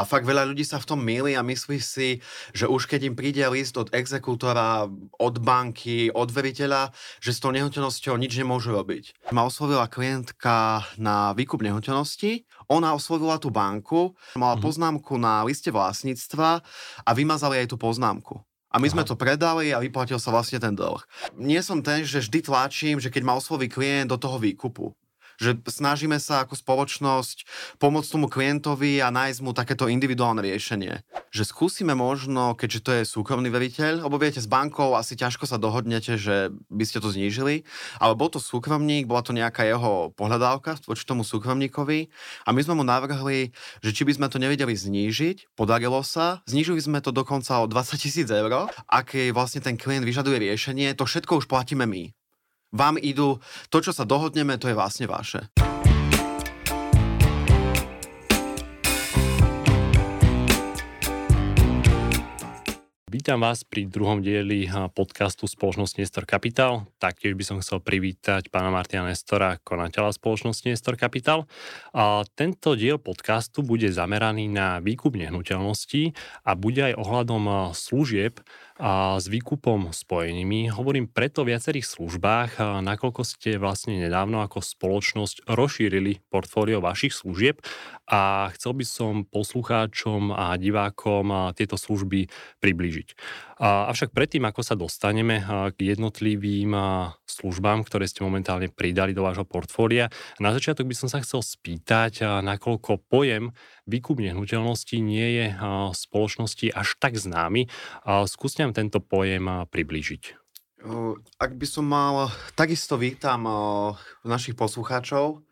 A 0.00 0.08
fakt 0.08 0.24
veľa 0.24 0.48
ľudí 0.48 0.64
sa 0.64 0.80
v 0.80 0.88
tom 0.88 1.04
míli 1.04 1.36
a 1.36 1.44
myslí 1.44 1.76
si, 1.76 2.24
že 2.56 2.64
už 2.64 2.88
keď 2.88 3.12
im 3.12 3.14
príde 3.20 3.44
list 3.52 3.76
od 3.76 3.92
exekútora, 3.92 4.88
od 5.20 5.34
banky, 5.44 6.08
od 6.08 6.32
veriteľa, 6.32 6.88
že 7.20 7.36
s 7.36 7.42
tou 7.44 7.52
nehnuteľnosťou 7.52 8.16
nič 8.16 8.32
nemôžu 8.40 8.72
robiť. 8.72 9.28
Ma 9.36 9.44
oslovila 9.44 9.92
klientka 9.92 10.88
na 10.96 11.36
výkup 11.36 11.60
nehnuteľnosti, 11.60 12.48
ona 12.72 12.96
oslovila 12.96 13.36
tú 13.36 13.52
banku, 13.52 14.16
mala 14.40 14.56
mm-hmm. 14.56 14.64
poznámku 14.64 15.20
na 15.20 15.44
liste 15.44 15.68
vlastníctva 15.68 16.64
a 17.04 17.10
vymazali 17.12 17.60
aj 17.60 17.68
tú 17.68 17.76
poznámku. 17.76 18.40
A 18.72 18.80
my 18.80 18.88
Aha. 18.88 18.94
sme 18.96 19.04
to 19.04 19.20
predali 19.20 19.74
a 19.76 19.84
vyplatil 19.84 20.16
sa 20.16 20.32
vlastne 20.32 20.62
ten 20.62 20.72
dlh. 20.72 21.02
Nie 21.36 21.60
som 21.60 21.84
ten, 21.84 22.08
že 22.08 22.24
vždy 22.24 22.48
tlačím, 22.48 22.96
že 23.02 23.12
keď 23.12 23.26
ma 23.26 23.36
osloví 23.36 23.68
klient 23.68 24.08
do 24.08 24.16
toho 24.16 24.40
výkupu 24.40 24.96
že 25.40 25.56
snažíme 25.64 26.20
sa 26.20 26.44
ako 26.44 26.52
spoločnosť 26.52 27.48
pomôcť 27.80 28.10
tomu 28.12 28.28
klientovi 28.28 29.00
a 29.00 29.08
nájsť 29.08 29.40
mu 29.40 29.56
takéto 29.56 29.88
individuálne 29.88 30.44
riešenie. 30.44 31.00
Že 31.32 31.42
skúsime 31.48 31.96
možno, 31.96 32.52
keďže 32.52 32.80
to 32.84 32.90
je 33.00 33.02
súkromný 33.08 33.48
veriteľ, 33.48 34.04
lebo 34.04 34.20
viete, 34.20 34.36
s 34.36 34.46
bankou 34.46 34.92
asi 34.92 35.16
ťažko 35.16 35.48
sa 35.48 35.56
dohodnete, 35.56 36.20
že 36.20 36.52
by 36.68 36.84
ste 36.84 37.00
to 37.00 37.08
znížili, 37.08 37.64
ale 37.96 38.12
bol 38.12 38.28
to 38.28 38.36
súkromník, 38.36 39.08
bola 39.08 39.24
to 39.24 39.32
nejaká 39.32 39.64
jeho 39.64 40.12
pohľadávka 40.12 40.76
voči 40.84 41.08
tomu 41.08 41.24
súkromníkovi 41.24 42.12
a 42.44 42.52
my 42.52 42.60
sme 42.60 42.76
mu 42.76 42.84
navrhli, 42.84 43.56
že 43.80 43.90
či 43.96 44.04
by 44.04 44.12
sme 44.20 44.26
to 44.28 44.36
nevedeli 44.36 44.76
znížiť, 44.76 45.56
podarilo 45.56 46.04
sa, 46.04 46.44
znížili 46.44 46.84
sme 46.84 47.00
to 47.00 47.16
dokonca 47.16 47.64
o 47.64 47.66
20 47.66 47.96
tisíc 47.96 48.28
eur, 48.28 48.68
aké 48.92 49.32
vlastne 49.32 49.64
ten 49.64 49.80
klient 49.80 50.04
vyžaduje 50.04 50.36
riešenie, 50.36 50.92
to 50.92 51.08
všetko 51.08 51.40
už 51.40 51.48
platíme 51.48 51.88
my 51.88 52.12
vám 52.70 52.98
idú, 53.02 53.42
to, 53.68 53.82
čo 53.82 53.90
sa 53.90 54.06
dohodneme, 54.06 54.54
to 54.58 54.70
je 54.70 54.78
vlastne 54.78 55.10
vaše. 55.10 55.50
Vítam 63.10 63.42
vás 63.42 63.66
pri 63.66 63.90
druhom 63.90 64.22
dieli 64.22 64.70
podcastu 64.94 65.50
spoločnosti 65.50 65.98
Nestor 65.98 66.24
Capital. 66.30 66.86
Taktiež 67.02 67.34
by 67.34 67.44
som 67.44 67.56
chcel 67.58 67.82
privítať 67.82 68.48
pána 68.48 68.70
Martina 68.70 69.02
Nestora, 69.02 69.58
konateľa 69.60 70.14
spoločnosti 70.14 70.70
Nestor 70.70 70.94
Capital. 70.94 71.44
A 71.90 72.22
tento 72.38 72.78
diel 72.78 73.02
podcastu 73.02 73.66
bude 73.66 73.90
zameraný 73.90 74.46
na 74.46 74.78
výkup 74.78 75.18
nehnuteľností 75.18 76.14
a 76.46 76.54
bude 76.54 76.80
aj 76.86 76.94
ohľadom 76.96 77.74
služieb, 77.74 78.40
a 78.80 79.20
s 79.20 79.28
výkupom 79.28 79.92
spojenými. 79.92 80.72
Hovorím 80.72 81.04
preto 81.04 81.44
o 81.44 81.48
viacerých 81.48 81.84
službách, 81.84 82.80
nakoľko 82.80 83.20
ste 83.28 83.60
vlastne 83.60 84.00
nedávno 84.00 84.40
ako 84.40 84.64
spoločnosť 84.64 85.44
rozšírili 85.44 86.24
portfólio 86.32 86.80
vašich 86.80 87.12
služieb 87.12 87.60
a 88.08 88.48
chcel 88.56 88.72
by 88.72 88.84
som 88.88 89.28
poslucháčom 89.28 90.32
a 90.32 90.56
divákom 90.56 91.52
tieto 91.52 91.76
služby 91.76 92.32
priblížiť. 92.64 93.08
Avšak 93.60 94.16
predtým, 94.16 94.48
ako 94.48 94.64
sa 94.64 94.72
dostaneme 94.72 95.44
k 95.76 95.92
jednotlivým 95.92 96.72
službám, 97.28 97.84
ktoré 97.84 98.08
ste 98.08 98.24
momentálne 98.24 98.72
pridali 98.72 99.12
do 99.12 99.20
vášho 99.20 99.44
portfólia, 99.44 100.08
na 100.40 100.56
začiatok 100.56 100.88
by 100.88 100.96
som 100.96 101.12
sa 101.12 101.20
chcel 101.20 101.44
spýtať, 101.44 102.24
nakoľko 102.40 103.04
pojem 103.12 103.52
výkup 103.84 104.24
nehnuteľnosti 104.24 104.96
nie 105.04 105.28
je 105.36 105.46
spoločnosti 105.92 106.72
až 106.72 106.88
tak 106.96 107.20
známy. 107.20 107.68
Skúste 108.24 108.64
nám 108.70 108.78
tento 108.78 109.02
pojem 109.02 109.66
priblížiť. 109.66 110.38
Ak 111.42 111.58
by 111.58 111.66
som 111.66 111.90
mal, 111.90 112.30
takisto 112.54 112.94
vítam 112.94 113.50
našich 114.22 114.54
poslucháčov. 114.54 115.42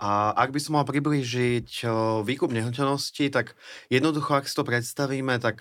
A 0.00 0.32
ak 0.32 0.56
by 0.56 0.60
som 0.62 0.80
mal 0.80 0.88
priblížiť 0.88 1.84
výkup 2.24 2.48
nehnuteľnosti, 2.48 3.28
tak 3.28 3.52
jednoducho, 3.92 4.40
ak 4.40 4.48
si 4.48 4.56
to 4.56 4.64
predstavíme, 4.64 5.36
tak 5.36 5.60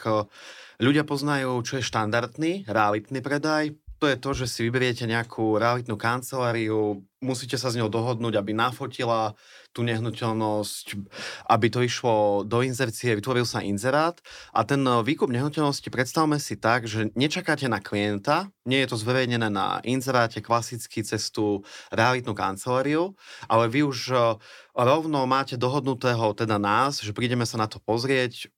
Ľudia 0.77 1.09
poznajú, 1.09 1.57
čo 1.66 1.81
je 1.81 1.89
štandardný, 1.89 2.69
realitný 2.69 3.17
predaj. 3.25 3.73
To 3.98 4.06
je 4.06 4.17
to, 4.22 4.30
že 4.38 4.45
si 4.45 4.59
vyberiete 4.62 5.09
nejakú 5.09 5.58
realitnú 5.58 5.98
kanceláriu, 5.98 7.02
musíte 7.18 7.58
sa 7.58 7.74
s 7.74 7.78
ňou 7.81 7.90
dohodnúť, 7.90 8.38
aby 8.38 8.53
nafotila 8.53 9.34
tú 9.74 9.81
nehnuteľnosť, 9.81 10.85
aby 11.50 11.68
to 11.69 11.81
išlo 11.81 12.46
do 12.46 12.62
inzercie, 12.62 13.18
vytvoril 13.18 13.46
sa 13.46 13.66
inzerát. 13.66 14.22
A 14.53 14.62
ten 14.66 14.81
výkup 14.81 15.34
nehnuteľnosti 15.34 15.90
predstavme 15.90 16.38
si 16.38 16.57
tak, 16.62 16.86
že 16.86 17.09
nečakáte 17.18 17.66
na 17.66 17.81
klienta, 17.81 18.53
nie 18.69 18.86
je 18.86 18.90
to 18.94 19.02
zverejnené 19.02 19.50
na 19.50 19.81
inzeráte 19.81 20.46
klasicky 20.46 21.02
cez 21.02 21.34
tú 21.34 21.66
realitnú 21.90 22.38
kanceláriu, 22.38 23.18
ale 23.50 23.66
vy 23.66 23.81
už 23.86 24.13
rovno 24.78 25.25
máte 25.25 25.57
dohodnutého 25.57 26.38
teda 26.38 26.62
nás, 26.62 27.02
že 27.02 27.18
prídeme 27.18 27.50
sa 27.50 27.57
na 27.57 27.66
to 27.66 27.81
pozrieť, 27.81 28.50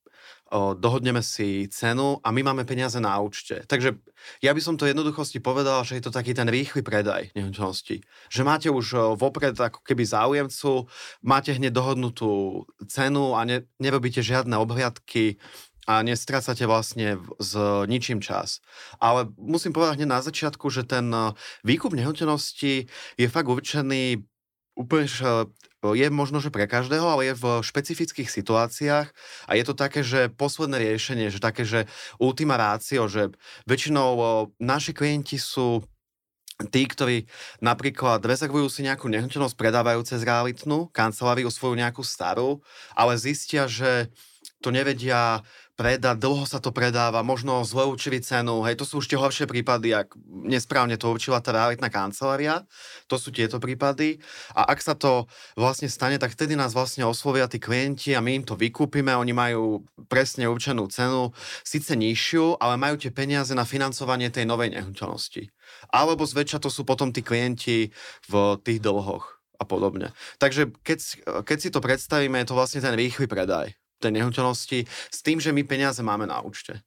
dohodneme 0.54 1.22
si 1.22 1.70
cenu 1.70 2.18
a 2.22 2.34
my 2.34 2.42
máme 2.44 2.64
peniaze 2.66 2.98
na 2.98 3.18
účte. 3.22 3.62
Takže 3.70 4.02
ja 4.42 4.52
by 4.52 4.62
som 4.62 4.76
to 4.76 4.90
jednoduchosti 4.90 5.40
povedal, 5.40 5.86
že 5.86 5.98
je 5.98 6.04
to 6.10 6.12
taký 6.12 6.34
ten 6.34 6.50
rýchly 6.50 6.82
predaj 6.82 7.30
nehnuteľnosti. 7.38 8.02
Že 8.34 8.42
máte 8.44 8.70
už 8.74 9.18
vopred 9.18 9.56
ako 9.56 9.82
keby 9.86 10.04
záujemcu, 10.06 10.90
máte 11.22 11.54
hneď 11.54 11.72
dohodnutú 11.74 12.66
cenu 12.90 13.38
a 13.38 13.46
ne, 13.46 13.66
nerobíte 13.78 14.26
žiadne 14.26 14.58
obhliadky 14.58 15.38
a 15.90 16.06
nestrácate 16.06 16.70
vlastne 16.70 17.18
s 17.42 17.58
ničím 17.90 18.22
čas. 18.22 18.62
Ale 19.02 19.26
musím 19.42 19.74
povedať 19.74 19.98
hneď 19.98 20.10
na 20.10 20.22
začiatku, 20.22 20.70
že 20.70 20.86
ten 20.86 21.10
výkup 21.66 21.98
nehnuteľnosti 21.98 22.86
je 23.18 23.28
fakt 23.30 23.50
určený 23.50 24.29
úplne 24.80 25.12
je 25.84 26.08
možno, 26.08 26.40
že 26.40 26.52
pre 26.52 26.68
každého, 26.68 27.04
ale 27.04 27.32
je 27.32 27.36
v 27.36 27.46
špecifických 27.60 28.32
situáciách 28.32 29.08
a 29.48 29.52
je 29.56 29.64
to 29.68 29.76
také, 29.76 30.04
že 30.04 30.32
posledné 30.32 30.80
riešenie, 30.80 31.28
že 31.28 31.44
také, 31.44 31.68
že 31.68 31.88
ultima 32.20 32.56
ratio, 32.56 33.12
že 33.12 33.36
väčšinou 33.68 34.16
naši 34.60 34.96
klienti 34.96 35.36
sú 35.36 35.84
tí, 36.68 36.84
ktorí 36.84 37.24
napríklad 37.64 38.20
rezervujú 38.20 38.68
si 38.68 38.84
nejakú 38.84 39.08
nehnuteľnosť, 39.08 39.56
predávajú 39.56 40.04
cez 40.04 40.24
realitnú 40.28 40.92
kanceláriu 40.92 41.48
svoju 41.48 41.80
nejakú 41.80 42.04
starú, 42.04 42.60
ale 42.92 43.16
zistia, 43.16 43.68
že 43.68 44.12
to 44.60 44.76
nevedia 44.76 45.40
predať, 45.80 46.20
dlho 46.20 46.44
sa 46.44 46.60
to 46.60 46.76
predáva, 46.76 47.24
možno 47.24 47.64
zle 47.64 47.88
určili 47.88 48.20
cenu, 48.20 48.68
hej, 48.68 48.76
to 48.76 48.84
sú 48.84 49.00
už 49.00 49.08
horšie 49.16 49.48
prípady, 49.48 49.96
ak 49.96 50.12
nesprávne 50.28 51.00
to 51.00 51.08
určila 51.08 51.40
tá 51.40 51.56
realitná 51.56 51.88
kancelária, 51.88 52.68
to 53.08 53.16
sú 53.16 53.32
tieto 53.32 53.64
prípady 53.64 54.20
a 54.52 54.68
ak 54.68 54.84
sa 54.84 54.92
to 54.92 55.32
vlastne 55.56 55.88
stane, 55.88 56.20
tak 56.20 56.36
vtedy 56.36 56.60
nás 56.60 56.76
vlastne 56.76 57.08
oslovia 57.08 57.48
tí 57.48 57.64
klienti 57.64 58.12
a 58.12 58.20
my 58.20 58.44
im 58.44 58.44
to 58.44 58.60
vykúpime, 58.60 59.16
oni 59.16 59.32
majú 59.32 59.88
presne 60.12 60.52
určenú 60.52 60.92
cenu, 60.92 61.32
síce 61.64 61.96
nižšiu, 61.96 62.60
ale 62.60 62.76
majú 62.76 63.00
tie 63.00 63.16
peniaze 63.16 63.56
na 63.56 63.64
financovanie 63.64 64.28
tej 64.28 64.44
novej 64.44 64.76
nehnuteľnosti. 64.76 65.48
Alebo 65.96 66.28
zväčša 66.28 66.60
to 66.60 66.68
sú 66.68 66.84
potom 66.84 67.16
tí 67.16 67.24
klienti 67.24 67.96
v 68.28 68.34
tých 68.68 68.84
dlhoch 68.84 69.40
a 69.56 69.64
podobne. 69.64 70.12
Takže 70.44 70.76
keď, 70.84 71.00
keď 71.48 71.58
si 71.64 71.70
to 71.72 71.80
predstavíme, 71.80 72.36
je 72.44 72.48
to 72.52 72.58
vlastne 72.60 72.84
ten 72.84 73.00
rýchly 73.00 73.32
predaj 73.32 73.79
tej 74.00 74.12
nehnuteľnosti 74.20 74.80
s 74.88 75.20
tým, 75.20 75.44
že 75.44 75.52
my 75.52 75.68
peniaze 75.68 76.00
máme 76.00 76.26
na 76.26 76.40
účte. 76.40 76.82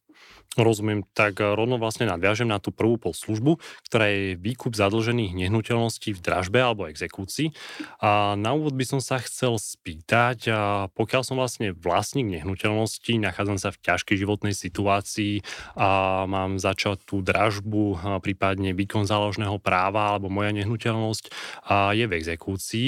Rozumiem, 0.53 1.01
tak 1.17 1.41
rovno 1.41 1.81
vlastne 1.81 2.05
nadviažem 2.05 2.45
na 2.45 2.61
tú 2.61 2.69
prvú 2.69 3.01
poslužbu, 3.01 3.57
ktorá 3.89 4.05
je 4.13 4.37
výkup 4.37 4.77
zadlžených 4.77 5.33
nehnuteľností 5.33 6.13
v 6.13 6.21
dražbe 6.21 6.61
alebo 6.61 6.85
exekúcii. 6.85 7.57
A 7.97 8.37
na 8.37 8.53
úvod 8.53 8.77
by 8.77 8.85
som 8.85 9.01
sa 9.01 9.17
chcel 9.17 9.57
spýtať, 9.57 10.53
a 10.53 10.93
pokiaľ 10.93 11.21
som 11.25 11.41
vlastne 11.41 11.73
vlastník 11.73 12.29
nehnuteľnosti, 12.29 13.17
nachádzam 13.17 13.57
sa 13.57 13.73
v 13.73 13.81
ťažkej 13.81 14.13
životnej 14.13 14.53
situácii 14.53 15.41
a 15.73 16.23
mám 16.29 16.61
začať 16.61 17.01
tú 17.01 17.25
dražbu, 17.25 18.21
prípadne 18.21 18.77
výkon 18.77 19.09
záložného 19.09 19.57
práva 19.57 20.13
alebo 20.13 20.29
moja 20.29 20.53
nehnuteľnosť 20.53 21.33
a 21.65 21.97
je 21.97 22.05
v 22.05 22.13
exekúcii. 22.13 22.87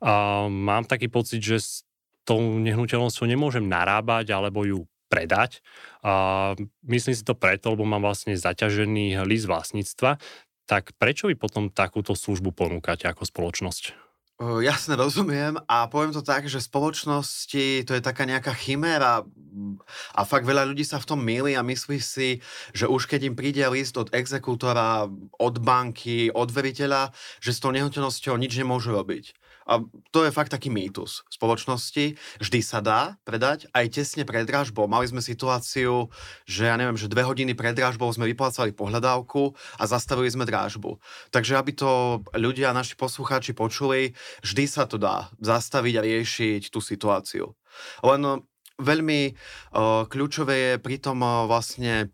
A 0.00 0.48
mám 0.48 0.88
taký 0.88 1.12
pocit, 1.12 1.44
že 1.44 1.60
tou 2.22 2.38
nehnuteľnosťou 2.58 3.26
nemôžem 3.26 3.66
narábať 3.66 4.34
alebo 4.34 4.62
ju 4.66 4.86
predať. 5.12 5.60
A 6.00 6.54
myslím 6.88 7.12
si 7.12 7.20
to 7.26 7.36
preto, 7.36 7.76
lebo 7.76 7.84
mám 7.84 8.00
vlastne 8.00 8.32
zaťažený 8.32 9.20
list 9.28 9.44
vlastníctva. 9.44 10.16
Tak 10.64 10.96
prečo 10.96 11.28
vy 11.28 11.36
potom 11.36 11.68
takúto 11.68 12.16
službu 12.16 12.56
ponúkate 12.56 13.04
ako 13.04 13.28
spoločnosť? 13.28 13.92
Jasne, 14.42 14.98
rozumiem 14.98 15.54
a 15.70 15.86
poviem 15.86 16.10
to 16.10 16.18
tak, 16.24 16.50
že 16.50 16.58
spoločnosti 16.58 17.86
to 17.86 17.92
je 17.94 18.02
taká 18.02 18.26
nejaká 18.26 18.50
chiméra 18.50 19.22
a 20.10 20.20
fakt 20.26 20.48
veľa 20.48 20.66
ľudí 20.66 20.82
sa 20.82 20.98
v 20.98 21.14
tom 21.14 21.20
míli 21.22 21.54
a 21.54 21.62
myslí 21.62 22.02
si, 22.02 22.42
že 22.74 22.90
už 22.90 23.06
keď 23.06 23.30
im 23.30 23.38
príde 23.38 23.62
list 23.70 23.94
od 23.94 24.10
exekútora, 24.10 25.06
od 25.38 25.54
banky, 25.62 26.26
od 26.34 26.50
veriteľa, 26.50 27.14
že 27.38 27.54
s 27.54 27.62
tou 27.62 27.70
nehnuteľnosťou 27.70 28.34
nič 28.34 28.58
nemôžu 28.58 28.90
robiť. 28.90 29.30
A 29.68 29.82
to 30.10 30.26
je 30.26 30.34
fakt 30.34 30.50
taký 30.50 30.68
mýtus 30.68 31.22
spoločnosti. 31.30 32.18
Vždy 32.42 32.60
sa 32.62 32.82
dá 32.82 33.16
predať, 33.22 33.70
aj 33.72 33.98
tesne 33.98 34.26
pred 34.26 34.46
dražbou. 34.46 34.90
Mali 34.90 35.06
sme 35.06 35.22
situáciu, 35.22 36.10
že 36.44 36.68
ja 36.68 36.74
neviem, 36.78 36.98
že 36.98 37.10
dve 37.10 37.22
hodiny 37.26 37.54
pred 37.54 37.76
dražbou 37.76 38.10
sme 38.10 38.30
vyplácali 38.30 38.74
pohľadávku 38.74 39.54
a 39.78 39.84
zastavili 39.86 40.28
sme 40.30 40.48
dražbu. 40.48 40.98
Takže 41.30 41.58
aby 41.58 41.72
to 41.74 42.22
ľudia, 42.34 42.74
naši 42.76 42.98
poslucháči 42.98 43.54
počuli, 43.54 44.14
vždy 44.42 44.64
sa 44.66 44.84
to 44.88 44.98
dá 44.98 45.30
zastaviť 45.38 45.94
a 45.98 46.04
riešiť 46.04 46.62
tú 46.70 46.82
situáciu. 46.82 47.54
Len 48.04 48.42
veľmi 48.80 49.20
uh, 49.32 50.04
kľúčové 50.08 50.56
je 50.56 50.72
pritom 50.82 51.18
uh, 51.22 51.46
vlastne 51.46 52.10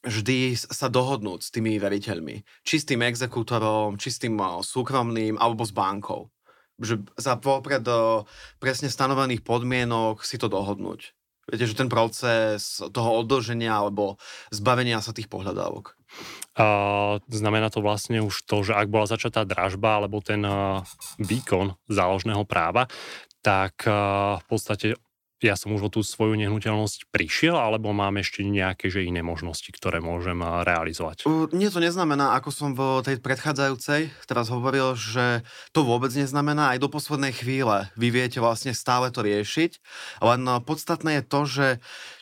vždy 0.00 0.56
sa 0.56 0.88
dohodnúť 0.88 1.40
s 1.44 1.52
tými 1.52 1.76
veriteľmi. 1.76 2.64
Či 2.64 2.74
s 2.80 2.88
tým 2.88 3.04
exekútorom, 3.04 4.00
či 4.00 4.08
s 4.08 4.20
tým 4.20 4.40
súkromným, 4.64 5.36
alebo 5.36 5.64
s 5.64 5.72
bankou. 5.76 6.32
Že 6.80 7.04
za 7.20 7.36
popred 7.36 7.84
presne 8.56 8.88
stanovených 8.88 9.44
podmienok 9.44 10.24
si 10.24 10.40
to 10.40 10.48
dohodnúť. 10.48 11.12
Viete, 11.50 11.66
že 11.66 11.74
ten 11.74 11.90
proces 11.90 12.78
toho 12.94 13.10
odloženia 13.26 13.74
alebo 13.74 14.16
zbavenia 14.54 15.02
sa 15.02 15.10
tých 15.10 15.26
pohľadávok. 15.26 15.98
Uh, 16.54 17.22
znamená 17.30 17.70
to 17.70 17.82
vlastne 17.82 18.22
už 18.22 18.46
to, 18.46 18.62
že 18.66 18.74
ak 18.74 18.90
bola 18.90 19.06
začatá 19.06 19.46
dražba 19.46 20.02
alebo 20.02 20.22
ten 20.22 20.42
uh, 20.42 20.82
výkon 21.18 21.74
záložného 21.90 22.42
práva, 22.46 22.86
tak 23.42 23.82
uh, 23.86 24.38
v 24.42 24.46
podstate 24.46 24.86
ja 25.40 25.56
som 25.56 25.72
už 25.72 25.88
o 25.88 25.90
tú 25.90 26.00
svoju 26.04 26.36
nehnuteľnosť 26.36 27.08
prišiel, 27.08 27.56
alebo 27.56 27.96
mám 27.96 28.20
ešte 28.20 28.44
nejaké 28.44 28.92
že 28.92 29.04
iné 29.04 29.24
možnosti, 29.24 29.66
ktoré 29.72 30.04
môžem 30.04 30.40
realizovať? 30.40 31.24
Uh, 31.24 31.48
nie 31.56 31.72
to 31.72 31.80
neznamená, 31.80 32.36
ako 32.36 32.48
som 32.52 32.76
v 32.76 33.00
tej 33.00 33.16
predchádzajúcej 33.24 34.12
teraz 34.28 34.52
hovoril, 34.52 34.94
že 34.94 35.42
to 35.72 35.82
vôbec 35.82 36.12
neznamená. 36.12 36.76
Aj 36.76 36.78
do 36.78 36.92
poslednej 36.92 37.32
chvíle 37.32 37.88
vy 37.96 38.12
viete 38.12 38.38
vlastne 38.38 38.76
stále 38.76 39.08
to 39.08 39.24
riešiť. 39.24 39.80
Len 40.20 40.40
podstatné 40.62 41.20
je 41.20 41.24
to, 41.24 41.40
že 41.48 41.66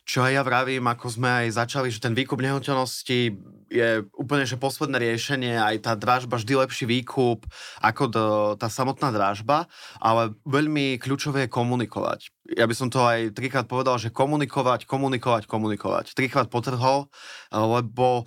čo 0.09 0.25
aj 0.25 0.33
ja 0.33 0.41
vravím, 0.41 0.89
ako 0.89 1.05
sme 1.05 1.29
aj 1.45 1.61
začali, 1.61 1.93
že 1.93 2.01
ten 2.01 2.17
výkup 2.17 2.41
nehnuteľnosti 2.41 3.37
je 3.69 3.89
úplne 4.17 4.41
že 4.49 4.57
posledné 4.57 4.97
riešenie, 4.97 5.53
aj 5.53 5.85
tá 5.85 5.93
dražba 5.93 6.41
vždy 6.41 6.65
lepší 6.65 6.89
výkup 6.89 7.45
ako 7.77 8.03
do, 8.09 8.25
tá 8.57 8.65
samotná 8.73 9.13
dražba, 9.13 9.69
ale 10.01 10.33
veľmi 10.49 10.97
kľúčové 10.97 11.45
je 11.45 11.53
komunikovať. 11.53 12.33
Ja 12.57 12.65
by 12.65 12.73
som 12.73 12.89
to 12.89 13.05
aj 13.05 13.37
trikrát 13.37 13.69
povedal, 13.69 14.01
že 14.01 14.09
komunikovať, 14.09 14.89
komunikovať, 14.89 15.45
komunikovať. 15.45 16.17
Trikrát 16.17 16.49
potrhol, 16.49 17.05
lebo 17.53 18.25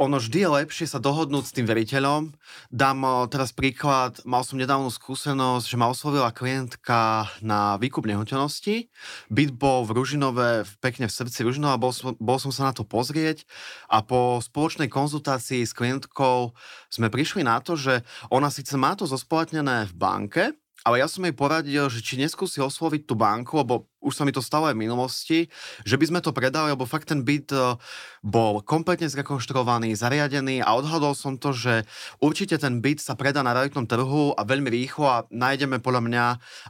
ono 0.00 0.16
vždy 0.16 0.38
je 0.44 0.50
lepšie 0.62 0.86
sa 0.88 1.02
dohodnúť 1.02 1.44
s 1.48 1.54
tým 1.54 1.66
veriteľom. 1.68 2.32
Dám 2.72 2.98
eh, 3.04 3.12
teraz 3.28 3.52
príklad, 3.52 4.20
mal 4.24 4.44
som 4.44 4.56
nedávnu 4.56 4.88
skúsenosť, 4.88 5.64
že 5.68 5.76
ma 5.76 5.92
oslovila 5.92 6.32
klientka 6.32 7.28
na 7.44 7.76
výkup 7.76 8.08
nehnuteľnosti. 8.08 8.88
Byt 9.28 9.50
bol 9.52 9.84
v 9.84 9.94
Ružinove, 9.96 10.64
pekne 10.80 11.06
v 11.08 11.16
srdci 11.16 11.44
Ružinova, 11.44 11.76
bol, 11.76 11.92
bol 12.16 12.38
som 12.40 12.54
sa 12.54 12.70
na 12.70 12.72
to 12.72 12.86
pozrieť 12.86 13.44
a 13.92 14.00
po 14.00 14.40
spoločnej 14.40 14.88
konzultácii 14.88 15.62
s 15.66 15.76
klientkou 15.76 16.56
sme 16.88 17.12
prišli 17.12 17.44
na 17.44 17.60
to, 17.60 17.76
že 17.76 18.00
ona 18.32 18.48
síce 18.48 18.74
má 18.80 18.96
to 18.96 19.04
zosplatnené 19.04 19.88
v 19.90 19.94
banke, 19.94 20.44
ale 20.82 20.98
ja 20.98 21.06
som 21.06 21.22
jej 21.22 21.34
poradil, 21.34 21.86
že 21.86 22.02
či 22.02 22.18
neskúsi 22.18 22.58
osloviť 22.58 23.06
tú 23.06 23.14
banku, 23.14 23.54
lebo 23.62 23.91
už 24.02 24.12
sa 24.18 24.26
mi 24.26 24.34
to 24.34 24.42
stalo 24.42 24.66
aj 24.68 24.74
v 24.74 24.84
minulosti, 24.84 25.38
že 25.86 25.94
by 25.94 26.04
sme 26.10 26.20
to 26.20 26.34
predali, 26.34 26.74
lebo 26.74 26.84
fakt 26.84 27.08
ten 27.08 27.22
byt 27.22 27.54
e, 27.54 27.78
bol 28.20 28.60
kompletne 28.66 29.06
zrekonštruovaný, 29.06 29.94
zariadený 29.94 30.60
a 30.60 30.74
odhadol 30.74 31.14
som 31.14 31.38
to, 31.38 31.54
že 31.54 31.86
určite 32.18 32.58
ten 32.58 32.82
byt 32.82 32.98
sa 32.98 33.14
predá 33.14 33.40
na 33.46 33.54
realitnom 33.54 33.86
trhu 33.86 34.34
a 34.34 34.42
veľmi 34.42 34.68
rýchlo 34.68 35.06
a 35.06 35.24
nájdeme 35.30 35.78
podľa 35.78 36.02
mňa 36.02 36.24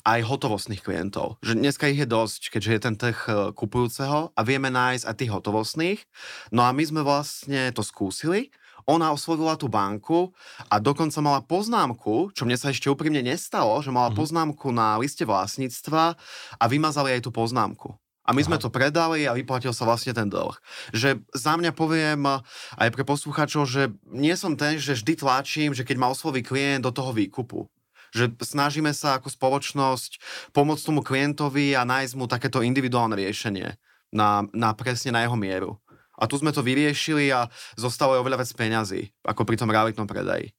aj 0.05 0.21
hotovostných 0.29 0.85
klientov. 0.85 1.41
Že 1.41 1.59
dneska 1.59 1.89
ich 1.89 2.05
je 2.05 2.09
dosť, 2.09 2.53
keďže 2.53 2.71
je 2.71 2.81
ten 2.85 2.95
trh 2.95 3.19
e, 3.27 3.33
kupujúceho 3.57 4.37
a 4.37 4.41
vieme 4.45 4.69
nájsť 4.69 5.09
aj 5.09 5.17
tých 5.17 5.33
hotovostných. 5.33 6.01
No 6.53 6.69
a 6.69 6.71
my 6.71 6.85
sme 6.85 7.01
vlastne 7.01 7.73
to 7.73 7.81
skúsili 7.81 8.53
ona 8.87 9.15
oslovila 9.15 9.55
tú 9.55 9.71
banku 9.71 10.35
a 10.71 10.79
dokonca 10.83 11.19
mala 11.23 11.41
poznámku, 11.43 12.35
čo 12.35 12.43
mne 12.45 12.59
sa 12.59 12.71
ešte 12.71 12.91
úprimne 12.91 13.23
nestalo, 13.23 13.79
že 13.81 13.95
mala 13.95 14.11
mm-hmm. 14.11 14.21
poznámku 14.21 14.69
na 14.75 14.99
liste 14.99 15.23
vlastníctva 15.23 16.19
a 16.59 16.65
vymazali 16.67 17.19
aj 17.19 17.27
tú 17.27 17.31
poznámku. 17.31 17.95
A 18.23 18.31
my 18.31 18.47
Aha. 18.47 18.55
sme 18.55 18.59
to 18.63 18.71
predali 18.71 19.27
a 19.27 19.35
vyplatil 19.35 19.75
sa 19.75 19.83
vlastne 19.83 20.15
ten 20.15 20.31
dlh. 20.31 20.55
Že 20.95 21.27
za 21.35 21.59
mňa 21.59 21.75
poviem 21.75 22.23
aj 22.79 22.89
pre 22.95 23.03
poslucháčov, 23.03 23.67
že 23.67 23.91
nie 24.07 24.35
som 24.39 24.55
ten, 24.55 24.79
že 24.79 24.95
vždy 24.95 25.19
tlačím, 25.19 25.75
že 25.75 25.83
keď 25.83 25.99
ma 25.99 26.07
osloví 26.07 26.47
klient 26.47 26.87
do 26.87 26.95
toho 26.95 27.11
výkupu. 27.11 27.67
Že 28.15 28.39
snažíme 28.39 28.95
sa 28.95 29.19
ako 29.19 29.27
spoločnosť 29.27 30.23
pomôcť 30.55 30.85
tomu 30.87 31.03
klientovi 31.03 31.75
a 31.75 31.83
nájsť 31.83 32.15
mu 32.15 32.31
takéto 32.31 32.63
individuálne 32.63 33.19
riešenie 33.19 33.75
na, 34.15 34.47
na 34.55 34.71
presne 34.77 35.11
na 35.11 35.27
jeho 35.27 35.35
mieru. 35.35 35.82
A 36.21 36.29
tu 36.29 36.37
sme 36.37 36.53
to 36.53 36.61
vyriešili 36.61 37.33
a 37.33 37.49
zostalo 37.77 38.17
je 38.17 38.23
oveľa 38.25 38.45
viac 38.45 38.53
peňazí, 38.53 39.13
ako 39.25 39.49
pri 39.49 39.57
tom 39.57 39.73
realitnom 39.73 40.05
predaji. 40.05 40.53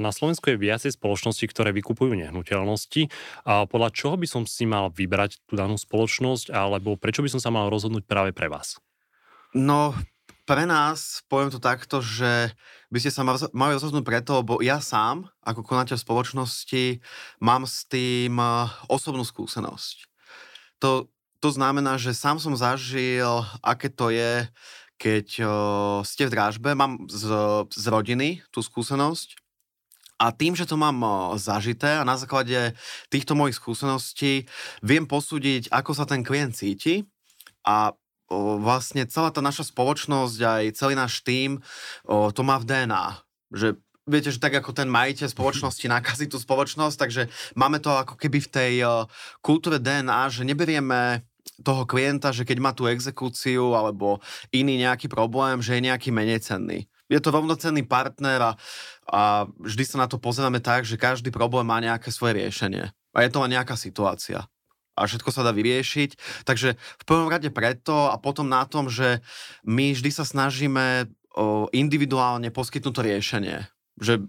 Na 0.00 0.08
Slovensku 0.08 0.48
je 0.48 0.56
viacej 0.56 0.96
spoločností, 0.96 1.44
ktoré 1.52 1.76
vykupujú 1.76 2.16
nehnuteľnosti. 2.16 3.12
A 3.44 3.68
podľa 3.68 3.92
čoho 3.92 4.16
by 4.16 4.24
som 4.24 4.48
si 4.48 4.64
mal 4.64 4.88
vybrať 4.88 5.44
tú 5.44 5.60
danú 5.60 5.76
spoločnosť, 5.76 6.48
alebo 6.48 6.96
prečo 6.96 7.20
by 7.20 7.28
som 7.28 7.40
sa 7.44 7.52
mal 7.52 7.68
rozhodnúť 7.68 8.08
práve 8.08 8.32
pre 8.32 8.48
vás? 8.48 8.80
No, 9.52 9.92
pre 10.48 10.64
nás, 10.64 11.20
poviem 11.28 11.52
to 11.52 11.60
takto, 11.60 12.00
že 12.00 12.56
by 12.88 12.98
ste 12.98 13.12
sa 13.12 13.22
mali 13.52 13.76
rozhodnúť 13.76 14.02
preto, 14.02 14.40
lebo 14.40 14.64
ja 14.64 14.80
sám, 14.80 15.28
ako 15.44 15.60
konateľ 15.62 16.00
spoločnosti, 16.00 17.04
mám 17.44 17.68
s 17.68 17.84
tým 17.84 18.40
osobnú 18.88 19.22
skúsenosť. 19.22 20.08
To 20.80 21.12
to 21.42 21.50
znamená, 21.50 21.98
že 21.98 22.14
sám 22.14 22.38
som 22.38 22.54
zažil, 22.54 23.42
aké 23.58 23.90
to 23.90 24.14
je, 24.14 24.46
keď 24.94 25.26
o, 25.42 25.46
ste 26.06 26.30
v 26.30 26.38
drážbe. 26.38 26.78
Mám 26.78 27.10
z, 27.10 27.26
z 27.66 27.84
rodiny 27.90 28.46
tú 28.54 28.62
skúsenosť. 28.62 29.42
A 30.22 30.30
tým, 30.30 30.54
že 30.54 30.70
to 30.70 30.78
mám 30.78 31.02
zažité 31.34 31.98
a 31.98 32.06
na 32.06 32.14
základe 32.14 32.78
týchto 33.10 33.34
mojich 33.34 33.58
skúseností 33.58 34.46
viem 34.78 35.02
posúdiť, 35.02 35.66
ako 35.74 35.98
sa 35.98 36.06
ten 36.06 36.22
klient 36.22 36.54
cíti 36.54 37.10
a 37.66 37.90
vlastne 38.62 39.02
celá 39.10 39.34
tá 39.34 39.42
naša 39.42 39.66
spoločnosť, 39.74 40.38
aj 40.38 40.64
celý 40.78 40.94
náš 40.94 41.26
tým, 41.26 41.58
o, 42.06 42.30
to 42.30 42.46
má 42.46 42.62
v 42.62 42.70
DNA. 42.70 43.18
Že 43.50 43.68
viete, 44.06 44.30
že 44.30 44.38
tak 44.38 44.54
ako 44.54 44.70
ten 44.70 44.86
majiteľ 44.86 45.26
spoločnosti 45.30 45.86
nakazí 45.90 46.30
tú 46.30 46.38
spoločnosť, 46.38 46.96
takže 46.98 47.22
máme 47.58 47.82
to 47.82 47.90
ako 47.90 48.14
keby 48.14 48.38
v 48.42 48.52
tej 48.54 48.72
uh, 48.82 49.06
kultúre 49.42 49.78
DNA, 49.78 50.30
že 50.30 50.46
neberieme 50.46 51.26
toho 51.62 51.86
klienta, 51.86 52.34
že 52.34 52.42
keď 52.42 52.58
má 52.58 52.70
tú 52.74 52.90
exekúciu 52.90 53.72
alebo 53.72 54.18
iný 54.50 54.82
nejaký 54.82 55.06
problém, 55.06 55.62
že 55.62 55.78
je 55.78 55.86
nejaký 55.86 56.10
menej 56.10 56.42
cenný. 56.42 56.90
Je 57.06 57.20
to 57.22 57.30
rovnocenný 57.30 57.84
partner 57.86 58.40
a, 58.40 58.52
a 59.08 59.46
vždy 59.60 59.84
sa 59.84 59.96
na 60.02 60.06
to 60.08 60.16
pozeráme 60.18 60.58
tak, 60.58 60.82
že 60.82 61.00
každý 61.00 61.30
problém 61.30 61.68
má 61.68 61.78
nejaké 61.78 62.10
svoje 62.10 62.40
riešenie. 62.40 62.90
A 63.12 63.18
je 63.22 63.30
to 63.30 63.44
len 63.44 63.52
nejaká 63.52 63.76
situácia. 63.76 64.48
A 64.96 65.08
všetko 65.08 65.28
sa 65.32 65.44
dá 65.44 65.52
vyriešiť. 65.52 66.44
Takže 66.48 66.76
v 66.76 67.04
prvom 67.04 67.28
rade 67.28 67.48
preto 67.52 68.12
a 68.12 68.16
potom 68.16 68.48
na 68.48 68.64
tom, 68.64 68.88
že 68.88 69.20
my 69.64 69.92
vždy 69.92 70.10
sa 70.12 70.24
snažíme 70.24 71.08
individuálne 71.72 72.52
poskytnúť 72.52 72.92
to 72.92 73.02
riešenie. 73.04 73.56
Že 74.00 74.28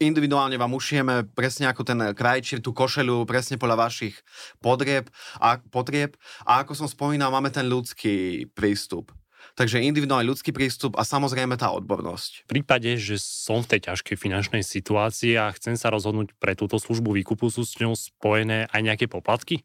individuálne 0.00 0.56
vám 0.56 0.72
ušijeme 0.72 1.28
presne 1.36 1.68
ako 1.68 1.84
ten 1.84 2.00
krajčír, 2.16 2.64
tú 2.64 2.72
košelu, 2.72 3.28
presne 3.28 3.60
podľa 3.60 3.84
vašich 3.88 4.16
podrieb 4.64 5.12
a, 5.36 5.60
potrieb. 5.60 6.16
A 6.48 6.64
ako 6.64 6.72
som 6.72 6.88
spomínal, 6.88 7.28
máme 7.28 7.52
ten 7.52 7.68
ľudský 7.68 8.48
prístup. 8.56 9.12
Takže 9.54 9.84
individuálny 9.84 10.26
ľudský 10.26 10.50
prístup 10.50 10.96
a 10.96 11.04
samozrejme 11.04 11.54
tá 11.60 11.70
odbornosť. 11.76 12.48
V 12.48 12.58
prípade, 12.58 12.96
že 12.96 13.20
som 13.20 13.60
v 13.60 13.76
tej 13.76 13.92
ťažkej 13.92 14.16
finančnej 14.16 14.64
situácii 14.64 15.36
a 15.36 15.52
chcem 15.54 15.76
sa 15.76 15.92
rozhodnúť 15.92 16.34
pre 16.40 16.56
túto 16.56 16.80
službu 16.80 17.14
výkupu, 17.22 17.52
sú 17.52 17.62
s 17.62 17.78
ňou 17.78 17.94
spojené 17.94 18.66
aj 18.72 18.80
nejaké 18.82 19.06
poplatky? 19.06 19.62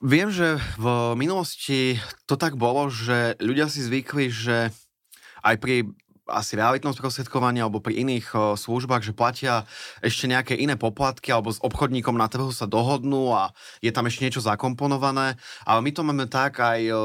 Viem, 0.00 0.30
že 0.30 0.58
v 0.78 1.14
minulosti 1.18 1.98
to 2.24 2.38
tak 2.38 2.54
bolo, 2.54 2.86
že 2.88 3.34
ľudia 3.42 3.66
si 3.66 3.82
zvykli, 3.82 4.30
že 4.30 4.70
aj 5.42 5.54
pri 5.58 5.90
asi 6.26 6.58
realitnom 6.58 6.90
sprostredkovaní 6.90 7.62
alebo 7.62 7.78
pri 7.78 8.02
iných 8.02 8.26
o, 8.34 8.38
službách, 8.58 9.02
že 9.06 9.16
platia 9.16 9.64
ešte 10.02 10.26
nejaké 10.26 10.54
iné 10.58 10.74
poplatky 10.74 11.30
alebo 11.30 11.54
s 11.54 11.62
obchodníkom 11.62 12.18
na 12.18 12.26
trhu 12.26 12.50
sa 12.50 12.66
dohodnú 12.66 13.30
a 13.30 13.54
je 13.78 13.94
tam 13.94 14.10
ešte 14.10 14.26
niečo 14.26 14.42
zakomponované. 14.42 15.38
Ale 15.62 15.80
my 15.80 15.90
to 15.94 16.02
máme 16.02 16.26
tak 16.26 16.58
aj 16.58 16.80
o, 16.90 16.98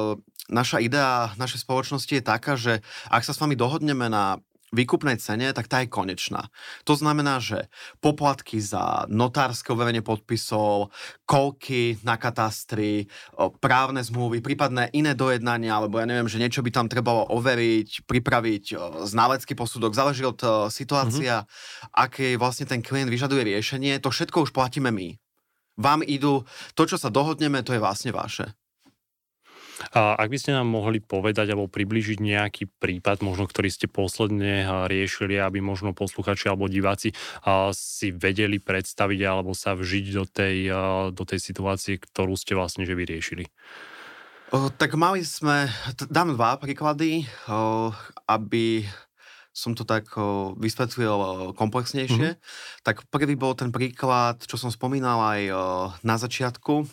naša 0.50 0.82
idea 0.84 1.32
našej 1.38 1.64
spoločnosti 1.64 2.12
je 2.12 2.24
taká, 2.24 2.54
že 2.58 2.82
ak 3.08 3.24
sa 3.24 3.32
s 3.32 3.40
vami 3.40 3.56
dohodneme 3.56 4.10
na 4.10 4.42
výkupnej 4.72 5.20
cene, 5.20 5.52
tak 5.52 5.68
tá 5.68 5.84
je 5.84 5.92
konečná. 5.92 6.48
To 6.88 6.96
znamená, 6.96 7.44
že 7.44 7.68
poplatky 8.00 8.64
za 8.64 9.04
notárske 9.12 9.76
overenie 9.76 10.00
podpisov, 10.00 10.96
kolky 11.28 12.00
na 12.08 12.16
katastri, 12.16 13.12
právne 13.60 14.00
zmluvy, 14.00 14.40
prípadné 14.40 14.88
iné 14.96 15.12
dojednania, 15.12 15.76
alebo 15.76 16.00
ja 16.00 16.08
neviem, 16.08 16.32
že 16.32 16.40
niečo 16.40 16.64
by 16.64 16.72
tam 16.72 16.88
trebalo 16.88 17.28
overiť, 17.36 18.08
pripraviť 18.08 18.66
ználecký 19.08 19.60
posudok, 19.60 19.92
záleží 19.92 20.24
od 20.24 20.40
situácia, 20.72 21.44
mm-hmm. 21.44 21.92
aké 21.92 22.28
vlastne 22.40 22.64
ten 22.64 22.80
klient 22.80 23.12
vyžaduje 23.12 23.44
riešenie, 23.44 24.00
to 24.00 24.08
všetko 24.08 24.48
už 24.48 24.56
platíme 24.56 24.88
my. 24.88 25.20
Vám 25.80 26.04
idú, 26.04 26.48
to, 26.76 26.84
čo 26.88 26.96
sa 26.96 27.12
dohodneme, 27.12 27.60
to 27.64 27.76
je 27.76 27.84
vlastne 27.84 28.16
vaše. 28.16 28.56
A 29.92 30.16
ak 30.16 30.30
by 30.30 30.38
ste 30.38 30.54
nám 30.54 30.70
mohli 30.70 31.02
povedať 31.02 31.52
alebo 31.52 31.66
približiť 31.66 32.22
nejaký 32.22 32.70
prípad, 32.78 33.26
možno 33.26 33.50
ktorý 33.50 33.74
ste 33.74 33.90
posledne 33.90 34.86
riešili, 34.86 35.42
aby 35.42 35.60
možno 35.60 35.98
posluchači 35.98 36.48
alebo 36.48 36.70
diváci 36.70 37.12
si 37.74 38.14
vedeli 38.14 38.62
predstaviť 38.62 39.20
alebo 39.26 39.58
sa 39.58 39.74
vžiť 39.74 40.06
do 40.14 40.26
tej, 40.30 40.58
do 41.12 41.24
tej 41.26 41.40
situácie, 41.42 41.98
ktorú 41.98 42.38
ste 42.38 42.54
vlastne 42.54 42.86
že 42.86 42.94
vyriešili. 42.94 43.50
O, 44.52 44.68
tak 44.68 45.00
mali 45.00 45.24
sme, 45.24 45.72
dám 46.12 46.36
dva 46.36 46.60
príklady, 46.60 47.24
o, 47.48 47.96
aby 48.28 48.84
som 49.56 49.72
to 49.72 49.88
tak 49.88 50.12
o, 50.20 50.52
vysvetlil 50.60 51.56
komplexnejšie. 51.56 52.36
Mm-hmm. 52.36 52.84
Tak 52.84 53.08
prvý 53.08 53.40
bol 53.40 53.56
ten 53.56 53.72
príklad, 53.72 54.44
čo 54.44 54.60
som 54.60 54.68
spomínal 54.68 55.24
aj 55.24 55.42
na 56.04 56.16
začiatku, 56.20 56.84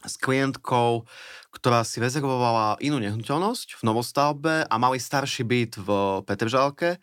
s 0.00 0.14
klientkou, 0.16 1.04
ktorá 1.52 1.84
si 1.84 2.00
rezervovala 2.00 2.80
inú 2.80 2.96
nehnuteľnosť 2.98 3.78
v 3.78 3.82
novostavbe 3.84 4.54
a 4.64 4.74
mali 4.80 4.96
starší 4.96 5.44
byt 5.44 5.72
v 5.78 5.88
Petržalke. 6.24 6.96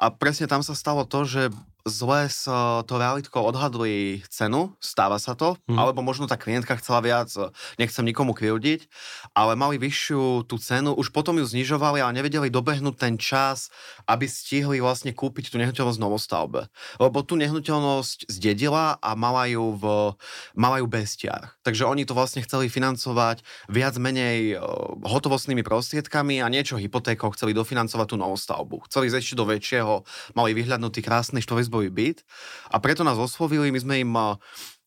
A 0.00 0.06
presne 0.08 0.48
tam 0.48 0.64
sa 0.64 0.72
stalo 0.72 1.04
to, 1.04 1.28
že 1.28 1.42
zle 1.88 2.28
s 2.28 2.44
to 2.84 2.94
realitkou 2.94 3.42
odhadli 3.42 4.20
cenu, 4.28 4.76
stáva 4.82 5.16
sa 5.16 5.32
to, 5.32 5.56
mm. 5.66 5.78
alebo 5.78 6.04
možno 6.04 6.28
tá 6.28 6.36
klientka 6.36 6.76
chcela 6.78 7.00
viac, 7.00 7.32
nechcem 7.80 8.04
nikomu 8.04 8.36
krivdiť, 8.36 8.86
ale 9.32 9.56
mali 9.56 9.80
vyššiu 9.80 10.44
tú 10.44 10.60
cenu, 10.60 10.92
už 10.92 11.14
potom 11.14 11.40
ju 11.40 11.46
znižovali, 11.46 12.04
ale 12.04 12.16
nevedeli 12.16 12.52
dobehnúť 12.52 12.96
ten 13.00 13.14
čas, 13.16 13.72
aby 14.04 14.28
stihli 14.28 14.82
vlastne 14.84 15.14
kúpiť 15.16 15.48
tú 15.48 15.56
nehnuteľnosť 15.56 15.98
v 15.98 16.04
novostavbe. 16.04 16.60
Lebo 17.00 17.24
tú 17.24 17.40
nehnuteľnosť 17.40 18.28
zdedila 18.28 19.00
a 19.00 19.10
mala 19.16 19.48
ju, 19.48 19.76
v, 19.78 19.84
mala 20.52 20.82
ju 20.82 20.86
bestiar. 20.90 21.56
Takže 21.64 21.88
oni 21.88 22.04
to 22.04 22.12
vlastne 22.12 22.44
chceli 22.44 22.68
financovať 22.68 23.40
viac 23.70 23.94
menej 23.96 24.60
hotovostnými 25.06 25.64
prostriedkami 25.64 26.44
a 26.44 26.52
niečo 26.52 26.76
hypotékou 26.76 27.32
chceli 27.32 27.56
dofinancovať 27.56 28.06
tú 28.12 28.16
novostavbu. 28.20 28.84
Chceli 28.90 29.08
ísť 29.08 29.18
ešte 29.18 29.38
do 29.38 29.46
väčšieho, 29.48 29.94
mali 30.34 30.50
vyhľadnutý 30.52 31.00
krásny 31.00 31.40
štvorec 31.40 31.69
izbový 31.70 31.94
byt 31.94 32.26
a 32.74 32.82
preto 32.82 33.06
nás 33.06 33.14
oslovili, 33.14 33.70
my 33.70 33.78
sme 33.78 34.02
im 34.02 34.10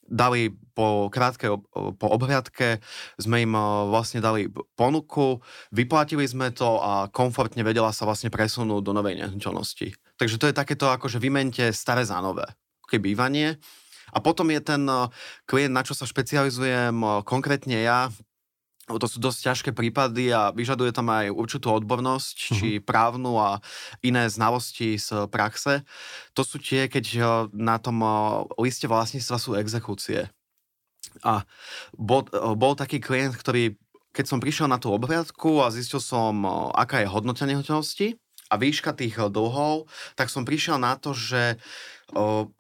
dali 0.04 0.52
po 0.76 1.08
krátkej 1.08 1.64
po 1.96 2.08
obhliadke, 2.12 2.84
sme 3.16 3.48
im 3.48 3.56
vlastne 3.88 4.20
dali 4.20 4.52
ponuku, 4.76 5.40
vyplatili 5.72 6.28
sme 6.28 6.52
to 6.52 6.84
a 6.84 7.08
komfortne 7.08 7.64
vedela 7.64 7.96
sa 7.96 8.04
vlastne 8.04 8.28
presunúť 8.28 8.84
do 8.84 8.92
novej 8.92 9.16
nehnuteľnosti. 9.24 9.96
Takže 10.20 10.36
to 10.36 10.52
je 10.52 10.60
takéto 10.60 10.92
akože 10.92 11.24
vymente 11.24 11.72
staré 11.72 12.04
za 12.04 12.20
nové, 12.20 12.44
bývanie. 12.92 13.56
A 14.14 14.20
potom 14.20 14.52
je 14.52 14.62
ten 14.62 14.84
klient, 15.48 15.74
na 15.74 15.82
čo 15.82 15.96
sa 15.96 16.04
špecializujem 16.04 17.24
konkrétne 17.24 17.80
ja, 17.82 18.12
to 18.84 19.08
sú 19.08 19.24
dosť 19.24 19.40
ťažké 19.48 19.70
prípady 19.72 20.36
a 20.36 20.52
vyžaduje 20.52 20.92
tam 20.92 21.08
aj 21.08 21.32
určitú 21.32 21.72
odbornosť, 21.72 22.36
uh-huh. 22.36 22.56
či 22.60 22.68
právnu 22.84 23.40
a 23.40 23.64
iné 24.04 24.28
znalosti 24.28 25.00
z 25.00 25.32
praxe. 25.32 25.88
To 26.36 26.44
sú 26.44 26.60
tie, 26.60 26.92
keď 26.92 27.06
eh, 27.16 27.24
na 27.56 27.80
tom 27.80 28.04
eh, 28.04 28.12
liste 28.60 28.92
vlastníctva 28.92 29.38
sú 29.40 29.56
exekúcie. 29.56 30.28
A 31.24 31.48
bol, 31.96 32.28
eh, 32.28 32.56
bol 32.60 32.76
taký 32.76 33.00
klient, 33.00 33.40
ktorý, 33.40 33.80
keď 34.12 34.26
som 34.28 34.44
prišiel 34.44 34.68
na 34.68 34.76
tú 34.76 34.92
obhliadku 34.92 35.64
a 35.64 35.72
zistil 35.72 36.04
som, 36.04 36.44
aká 36.76 37.02
je 37.02 37.08
hodnota 37.08 37.48
nehnuteľnosti 37.48 38.20
a 38.52 38.60
výška 38.60 38.92
tých 38.94 39.16
dlhov, 39.32 39.88
tak 40.20 40.28
som 40.28 40.44
prišiel 40.46 40.78
na 40.78 40.94
to, 40.94 41.18
že 41.18 41.58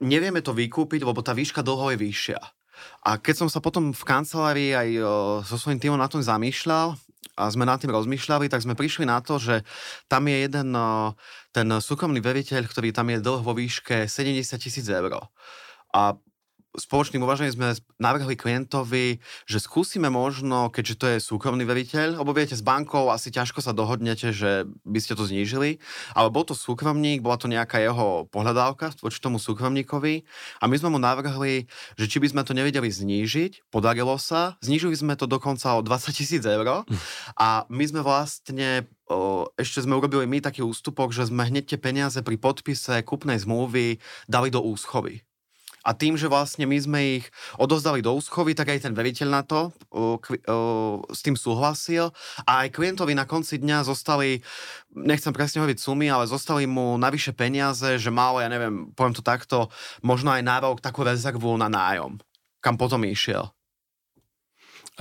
nevieme 0.01 0.41
to 0.41 0.49
vykúpiť, 0.49 1.05
lebo 1.05 1.21
tá 1.21 1.37
výška 1.37 1.61
dlhov 1.61 1.93
je 1.93 2.01
vyššia. 2.01 2.41
A 3.03 3.19
keď 3.19 3.45
som 3.45 3.49
sa 3.51 3.59
potom 3.59 3.91
v 3.91 4.03
kancelárii 4.03 4.71
aj 4.71 4.89
so 5.47 5.55
svojím 5.59 5.79
týmom 5.79 5.99
na 5.99 6.07
tom 6.07 6.23
zamýšľal, 6.23 6.95
a 7.33 7.49
sme 7.49 7.65
nad 7.65 7.81
tým 7.81 7.89
rozmýšľali, 7.89 8.45
tak 8.45 8.61
sme 8.61 8.77
prišli 8.77 9.09
na 9.09 9.17
to, 9.17 9.41
že 9.41 9.65
tam 10.05 10.29
je 10.29 10.37
jeden 10.45 10.69
ten 11.49 11.67
súkromný 11.81 12.21
veriteľ, 12.21 12.69
ktorý 12.69 12.93
tam 12.93 13.09
je 13.09 13.17
dlh 13.17 13.41
vo 13.41 13.57
výške 13.57 14.05
70 14.05 14.45
tisíc 14.61 14.85
eur. 14.85 15.17
A 15.93 16.13
spoločným 16.73 17.21
uvažením 17.21 17.53
sme 17.53 17.67
navrhli 18.01 18.33
klientovi, 18.33 19.21
že 19.45 19.57
skúsime 19.61 20.09
možno, 20.09 20.73
keďže 20.73 20.95
to 20.97 21.05
je 21.05 21.17
súkromný 21.21 21.63
veriteľ, 21.63 22.21
lebo 22.21 22.33
viete, 22.33 22.57
s 22.57 22.65
bankou 22.65 23.13
asi 23.13 23.29
ťažko 23.29 23.61
sa 23.61 23.77
dohodnete, 23.77 24.33
že 24.33 24.65
by 24.81 24.99
ste 24.99 25.13
to 25.13 25.29
znížili, 25.29 25.77
ale 26.17 26.33
bol 26.33 26.41
to 26.41 26.57
súkromník, 26.57 27.21
bola 27.21 27.37
to 27.37 27.45
nejaká 27.45 27.77
jeho 27.77 28.25
pohľadávka 28.33 28.97
voči 28.99 29.21
tomu 29.21 29.37
súkromníkovi 29.37 30.25
a 30.61 30.65
my 30.65 30.75
sme 30.77 30.97
mu 30.97 30.99
navrhli, 30.99 31.69
že 31.97 32.05
či 32.09 32.17
by 32.17 32.27
sme 32.33 32.41
to 32.41 32.57
nevedeli 32.57 32.89
znížiť, 32.89 33.69
podarilo 33.69 34.17
sa, 34.17 34.57
znížili 34.65 34.97
sme 34.97 35.13
to 35.13 35.29
dokonca 35.29 35.77
o 35.77 35.85
20 35.85 36.09
tisíc 36.13 36.43
eur 36.43 36.85
a 37.37 37.65
my 37.69 37.83
sme 37.85 38.01
vlastne 38.01 38.87
ešte 39.59 39.83
sme 39.83 39.99
urobili 39.99 40.25
my 40.25 40.39
taký 40.39 40.63
ústupok, 40.63 41.11
že 41.11 41.27
sme 41.27 41.45
hneď 41.45 41.75
tie 41.75 41.79
peniaze 41.79 42.17
pri 42.23 42.39
podpise 42.39 43.03
kúpnej 43.03 43.37
zmluvy 43.37 43.99
dali 44.25 44.49
do 44.49 44.63
úschovy. 44.63 45.21
A 45.83 45.91
tým, 45.91 46.15
že 46.15 46.31
vlastne 46.31 46.63
my 46.63 46.77
sme 46.79 46.99
ich 47.19 47.25
odozdali 47.59 47.99
do 47.99 48.15
úschovy, 48.15 48.55
tak 48.55 48.71
aj 48.71 48.87
ten 48.87 48.95
veriteľ 48.95 49.27
na 49.29 49.43
to 49.43 49.69
uh, 49.91 50.15
uh, 50.15 51.03
s 51.11 51.19
tým 51.19 51.35
súhlasil. 51.35 52.15
A 52.47 52.65
aj 52.65 52.73
klientovi 52.75 53.11
na 53.13 53.27
konci 53.27 53.59
dňa 53.59 53.83
zostali, 53.83 54.39
nechcem 54.95 55.35
presne 55.35 55.59
hovoriť 55.59 55.79
sumy, 55.79 56.07
ale 56.07 56.31
zostali 56.31 56.63
mu 56.63 56.95
navyše 56.95 57.35
peniaze, 57.35 57.99
že 57.99 58.09
mal, 58.09 58.39
ja 58.39 58.47
neviem, 58.47 58.95
poviem 58.95 59.15
to 59.15 59.23
takto, 59.23 59.67
možno 59.99 60.31
aj 60.31 60.41
nárok 60.41 60.79
takú 60.79 61.03
rezervu 61.03 61.55
na 61.59 61.67
nájom, 61.67 62.17
kam 62.63 62.79
potom 62.79 63.03
išiel. 63.03 63.51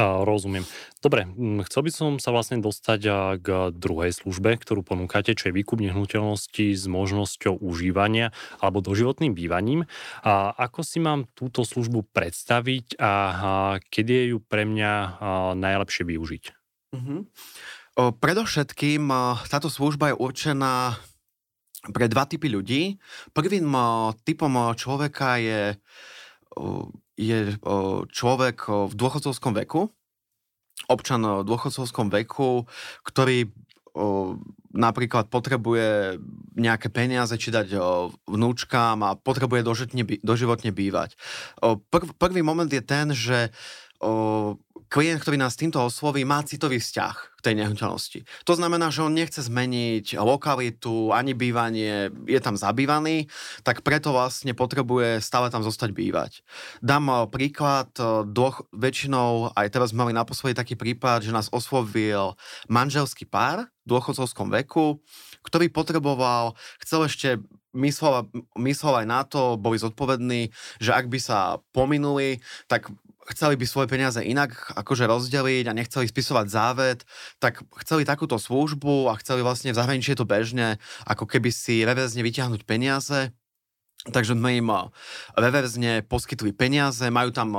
Rozumiem. 0.00 0.64
Dobre, 1.04 1.28
chcel 1.68 1.82
by 1.84 1.90
som 1.92 2.10
sa 2.16 2.32
vlastne 2.32 2.64
dostať 2.64 3.00
k 3.44 3.48
druhej 3.76 4.16
službe, 4.16 4.56
ktorú 4.56 4.80
ponúkate, 4.80 5.36
čo 5.36 5.52
je 5.52 5.56
výkup 5.60 5.84
nehnuteľnosti 5.84 6.72
s 6.72 6.88
možnosťou 6.88 7.60
užívania 7.60 8.32
alebo 8.56 8.80
doživotným 8.80 9.36
bývaním. 9.36 9.84
A 10.24 10.48
ako 10.56 10.80
si 10.80 10.96
mám 10.96 11.28
túto 11.36 11.68
službu 11.68 12.08
predstaviť 12.08 12.96
a, 12.96 13.76
kedy 13.92 14.12
je 14.16 14.24
ju 14.32 14.38
pre 14.40 14.64
mňa 14.64 14.92
najlepšie 15.60 16.08
využiť? 16.08 16.44
Mm-hmm. 16.96 17.20
O, 17.92 18.16
predovšetkým 18.16 19.12
táto 19.52 19.68
služba 19.68 20.16
je 20.16 20.16
určená 20.16 20.96
pre 21.92 22.08
dva 22.08 22.24
typy 22.24 22.48
ľudí. 22.48 22.96
Prvým 23.36 23.68
typom 24.24 24.72
človeka 24.72 25.36
je 25.36 25.76
je 27.16 27.56
človek 28.12 28.88
v 28.88 28.92
dôchodcovskom 28.92 29.52
veku, 29.64 29.92
občan 30.88 31.22
v 31.22 31.46
dôchodcovskom 31.46 32.08
veku, 32.08 32.64
ktorý 33.04 33.52
napríklad 34.72 35.28
potrebuje 35.28 36.16
nejaké 36.56 36.88
peniaze, 36.88 37.36
či 37.36 37.52
dať 37.52 37.76
vnúčkám 38.24 39.04
a 39.04 39.20
potrebuje 39.20 39.60
doživotne 40.24 40.72
bývať. 40.72 41.20
Prvý 42.16 42.40
moment 42.40 42.72
je 42.72 42.80
ten, 42.80 43.12
že 43.12 43.52
klient, 44.92 45.24
ktorý 45.24 45.40
nás 45.40 45.56
týmto 45.56 45.80
osloví, 45.80 46.20
má 46.28 46.44
citový 46.44 46.76
vzťah 46.76 47.40
k 47.40 47.40
tej 47.40 47.54
nehnuteľnosti. 47.64 48.28
To 48.44 48.52
znamená, 48.52 48.92
že 48.92 49.00
on 49.00 49.16
nechce 49.16 49.40
zmeniť 49.40 50.20
lokalitu, 50.20 51.16
ani 51.16 51.32
bývanie, 51.32 52.12
je 52.28 52.40
tam 52.44 52.60
zabývaný, 52.60 53.32
tak 53.64 53.80
preto 53.80 54.12
vlastne 54.12 54.52
potrebuje 54.52 55.24
stále 55.24 55.48
tam 55.48 55.64
zostať 55.64 55.96
bývať. 55.96 56.44
Dám 56.84 57.32
príklad, 57.32 57.88
eh, 57.96 58.28
dvoch, 58.28 58.68
väčšinou, 58.76 59.56
aj 59.56 59.72
teraz 59.72 59.96
sme 59.96 60.04
mali 60.04 60.12
naposledy 60.12 60.52
taký 60.52 60.76
prípad, 60.76 61.24
že 61.24 61.32
nás 61.32 61.48
oslovil 61.48 62.36
manželský 62.68 63.24
pár 63.24 63.72
v 63.88 63.96
dôchodcovskom 63.96 64.52
veku, 64.60 65.00
ktorý 65.40 65.72
potreboval, 65.72 66.52
chcel 66.84 67.08
ešte 67.08 67.40
myslel, 67.72 68.28
myslel 68.60 68.94
aj 69.02 69.06
na 69.08 69.24
to, 69.24 69.56
boli 69.56 69.80
zodpovední, 69.80 70.52
že 70.78 70.92
ak 70.92 71.08
by 71.08 71.18
sa 71.18 71.58
pominuli, 71.72 72.44
tak 72.68 72.92
chceli 73.30 73.54
by 73.54 73.64
svoje 73.66 73.88
peniaze 73.90 74.18
inak 74.22 74.54
akože 74.74 75.06
rozdeliť 75.06 75.70
a 75.70 75.76
nechceli 75.76 76.06
spisovať 76.08 76.46
závet, 76.48 77.00
tak 77.38 77.62
chceli 77.84 78.02
takúto 78.02 78.40
službu 78.40 79.10
a 79.10 79.18
chceli 79.20 79.44
vlastne 79.44 79.70
v 79.70 79.78
zahraničí 79.78 80.18
to 80.18 80.26
bežne, 80.26 80.80
ako 81.06 81.28
keby 81.28 81.54
si 81.54 81.86
reverzne 81.86 82.22
vyťahnuť 82.24 82.62
peniaze 82.66 83.30
Takže 84.02 84.34
sme 84.34 84.58
im 84.58 84.66
reverzne 85.38 86.02
poskytli 86.02 86.50
peniaze, 86.50 87.06
majú 87.06 87.30
tam 87.30 87.54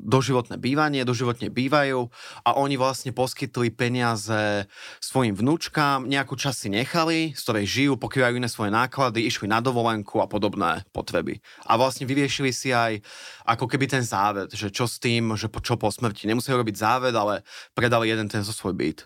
doživotné 0.00 0.56
bývanie, 0.56 1.04
doživotne 1.04 1.52
bývajú 1.52 2.08
a 2.40 2.56
oni 2.56 2.80
vlastne 2.80 3.12
poskytli 3.12 3.68
peniaze 3.68 4.64
svojim 5.04 5.36
vnúčkám, 5.36 6.08
nejakú 6.08 6.40
časť 6.40 6.56
si 6.56 6.68
nechali, 6.72 7.18
z 7.36 7.40
ktorej 7.44 7.66
žijú, 7.68 7.92
pokrývajú 8.00 8.40
iné 8.40 8.48
svoje 8.48 8.72
náklady, 8.72 9.28
išli 9.28 9.44
na 9.44 9.60
dovolenku 9.60 10.24
a 10.24 10.26
podobné 10.30 10.88
potreby. 10.88 11.44
A 11.68 11.76
vlastne 11.76 12.08
vyriešili 12.08 12.48
si 12.48 12.72
aj 12.72 13.04
ako 13.44 13.68
keby 13.68 13.84
ten 13.84 14.00
závet, 14.00 14.56
že 14.56 14.72
čo 14.72 14.88
s 14.88 14.96
tým, 14.96 15.36
že 15.36 15.52
čo 15.52 15.76
po 15.76 15.92
smrti. 15.92 16.24
Nemuseli 16.24 16.56
robiť 16.56 16.80
závet, 16.80 17.12
ale 17.12 17.44
predali 17.76 18.08
jeden 18.08 18.32
ten 18.32 18.40
zo 18.40 18.56
svoj 18.56 18.72
byt. 18.72 19.04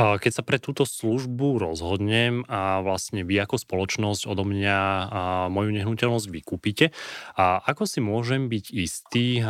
Keď 0.00 0.32
sa 0.32 0.40
pre 0.40 0.56
túto 0.56 0.88
službu 0.88 1.60
rozhodnem 1.60 2.48
a 2.48 2.80
vlastne 2.80 3.20
vy 3.20 3.36
ako 3.44 3.60
spoločnosť 3.60 4.24
odo 4.24 4.48
mňa 4.48 4.78
moju 5.52 5.76
nehnuteľnosť 5.76 6.26
vykúpite, 6.32 6.88
a 7.36 7.60
ako 7.60 7.84
si 7.84 8.00
môžem 8.00 8.48
byť 8.48 8.64
istý, 8.72 9.44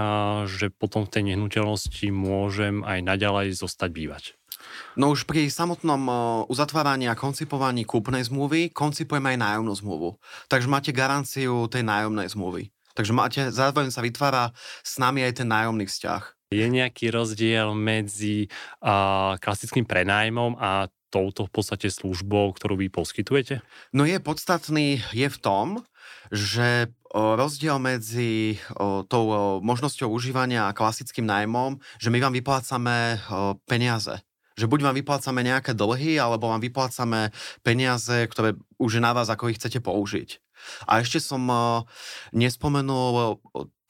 že 0.50 0.75
potom 0.75 1.07
v 1.07 1.12
tej 1.14 1.23
nehnuteľnosti 1.30 2.11
môžem 2.11 2.83
aj 2.83 2.99
naďalej 2.99 3.54
zostať 3.54 3.90
bývať? 3.95 4.25
No 4.99 5.14
už 5.14 5.30
pri 5.30 5.47
samotnom 5.47 6.02
uzatváraní 6.50 7.07
a 7.07 7.14
koncipovaní 7.14 7.87
kúpnej 7.87 8.26
zmluvy 8.26 8.75
koncipujeme 8.75 9.35
aj 9.35 9.38
nájomnú 9.38 9.75
zmluvu. 9.78 10.19
Takže 10.50 10.66
máte 10.66 10.90
garanciu 10.90 11.71
tej 11.71 11.87
nájomnej 11.87 12.26
zmluvy. 12.26 12.75
Takže 12.99 13.14
máte, 13.14 13.40
zároveň 13.54 13.95
sa 13.95 14.02
vytvára 14.02 14.50
s 14.83 14.99
nami 14.99 15.23
aj 15.23 15.42
ten 15.42 15.49
nájomný 15.49 15.87
vzťah. 15.87 16.39
Je 16.50 16.66
nejaký 16.66 17.14
rozdiel 17.14 17.78
medzi 17.78 18.50
uh, 18.83 19.38
klasickým 19.38 19.87
prenájmom 19.87 20.59
a 20.59 20.90
touto 21.07 21.47
v 21.47 21.52
podstate 21.54 21.87
službou, 21.87 22.50
ktorú 22.59 22.75
vy 22.75 22.90
poskytujete? 22.90 23.62
No 23.95 24.02
je 24.02 24.19
podstatný, 24.19 24.99
je 25.14 25.30
v 25.30 25.38
tom, 25.38 25.87
že 26.35 26.90
rozdiel 27.14 27.78
medzi 27.78 28.59
tou 29.11 29.25
možnosťou 29.62 30.11
užívania 30.11 30.71
a 30.71 30.75
klasickým 30.75 31.26
nájmom, 31.26 31.78
že 32.02 32.11
my 32.11 32.19
vám 32.19 32.35
vyplácame 32.35 33.23
peniaze 33.66 34.19
že 34.61 34.69
buď 34.69 34.92
vám 34.92 34.99
vyplácame 35.00 35.40
nejaké 35.40 35.73
dlhy, 35.73 36.21
alebo 36.21 36.52
vám 36.52 36.61
vyplácame 36.61 37.33
peniaze, 37.64 38.28
ktoré 38.28 38.61
už 38.76 39.00
je 39.00 39.02
na 39.02 39.16
vás, 39.16 39.33
ako 39.33 39.49
ich 39.49 39.57
chcete 39.57 39.80
použiť. 39.80 40.37
A 40.87 41.00
ešte 41.02 41.23
som 41.23 41.43
nespomenul 42.31 43.38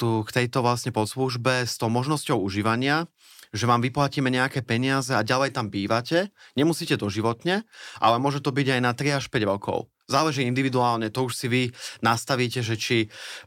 tu 0.01 0.25
k 0.25 0.31
tejto 0.33 0.65
vlastne 0.65 0.91
podslužbe 0.91 1.69
s 1.69 1.77
tou 1.77 1.93
možnosťou 1.93 2.41
užívania, 2.41 3.05
že 3.51 3.67
vám 3.67 3.83
vyplatíme 3.83 4.31
nejaké 4.31 4.63
peniaze 4.63 5.11
a 5.11 5.27
ďalej 5.27 5.53
tam 5.53 5.69
bývate. 5.69 6.31
Nemusíte 6.55 6.95
to 6.95 7.11
životne, 7.11 7.67
ale 7.99 8.17
môže 8.23 8.39
to 8.41 8.55
byť 8.55 8.79
aj 8.79 8.81
na 8.81 8.95
3 8.95 9.19
až 9.19 9.27
5 9.27 9.51
rokov. 9.51 9.91
Záleží 10.07 10.47
individuálne, 10.47 11.11
to 11.11 11.27
už 11.27 11.35
si 11.35 11.47
vy 11.51 11.63
nastavíte, 12.03 12.63
že 12.63 12.79
či... 12.79 12.97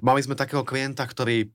Mali 0.03 0.19
sme 0.19 0.35
takého 0.35 0.67
klienta, 0.67 1.07
ktorý 1.07 1.51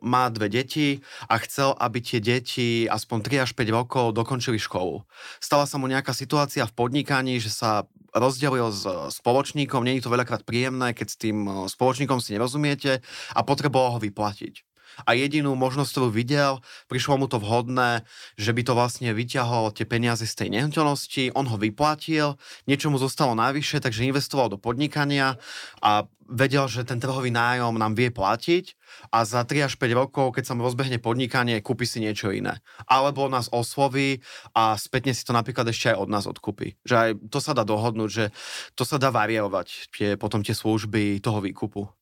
má 0.00 0.28
dve 0.32 0.48
deti 0.48 0.88
a 1.28 1.36
chcel, 1.42 1.76
aby 1.76 1.98
tie 2.00 2.20
deti 2.22 2.88
aspoň 2.88 3.18
3 3.42 3.44
až 3.44 3.50
5 3.52 3.76
rokov 3.76 4.04
dokončili 4.16 4.56
školu. 4.56 5.04
Stala 5.42 5.68
sa 5.68 5.76
mu 5.76 5.90
nejaká 5.90 6.16
situácia 6.16 6.64
v 6.64 6.76
podnikaní, 6.76 7.36
že 7.42 7.52
sa 7.52 7.84
rozdelil 8.12 8.68
s 8.72 8.84
spoločníkom, 9.20 9.84
nie 9.84 10.00
je 10.00 10.04
to 10.04 10.12
veľakrát 10.12 10.44
príjemné, 10.44 10.92
keď 10.92 11.06
s 11.08 11.16
tým 11.16 11.68
spoločníkom 11.68 12.20
si 12.20 12.36
nerozumiete 12.36 13.00
a 13.32 13.40
potreboval 13.40 13.96
ho 13.96 13.98
vyplatiť 14.00 14.71
a 15.02 15.10
jedinú 15.16 15.54
možnosť, 15.54 15.90
ktorú 15.92 16.08
videl, 16.12 16.52
prišlo 16.88 17.20
mu 17.20 17.26
to 17.28 17.40
vhodné, 17.40 18.04
že 18.36 18.52
by 18.52 18.62
to 18.64 18.72
vlastne 18.76 19.10
vyťahol 19.12 19.72
tie 19.72 19.88
peniaze 19.88 20.24
z 20.24 20.34
tej 20.34 20.48
nehnuteľnosti, 20.54 21.32
on 21.36 21.48
ho 21.48 21.56
vyplatil, 21.56 22.40
niečo 22.66 22.92
mu 22.92 22.98
zostalo 23.00 23.32
najvyššie, 23.36 23.82
takže 23.82 24.08
investoval 24.08 24.52
do 24.52 24.58
podnikania 24.60 25.40
a 25.80 26.06
vedel, 26.32 26.64
že 26.66 26.88
ten 26.88 26.96
trhový 26.96 27.28
nájom 27.28 27.76
nám 27.76 27.92
vie 27.92 28.08
platiť 28.08 28.72
a 29.12 29.28
za 29.28 29.44
3 29.44 29.68
až 29.68 29.74
5 29.76 29.92
rokov, 29.92 30.32
keď 30.32 30.44
sa 30.48 30.56
mu 30.56 30.64
rozbehne 30.64 30.96
podnikanie, 30.96 31.60
kúpi 31.60 31.84
si 31.84 32.00
niečo 32.00 32.32
iné. 32.32 32.60
Alebo 32.88 33.28
nás 33.28 33.52
osloví 33.52 34.24
a 34.56 34.74
spätne 34.80 35.12
si 35.12 35.22
to 35.22 35.36
napríklad 35.36 35.68
ešte 35.68 35.92
aj 35.92 36.00
od 36.00 36.08
nás 36.08 36.24
odkúpi. 36.24 36.80
Že 36.88 36.94
aj 36.96 37.10
to 37.28 37.38
sa 37.38 37.52
dá 37.52 37.62
dohodnúť, 37.68 38.10
že 38.10 38.24
to 38.72 38.88
sa 38.88 38.96
dá 38.96 39.12
variovať, 39.12 39.92
tie, 39.92 40.08
potom 40.16 40.40
tie 40.40 40.56
služby 40.56 41.20
toho 41.20 41.44
výkupu. 41.44 42.01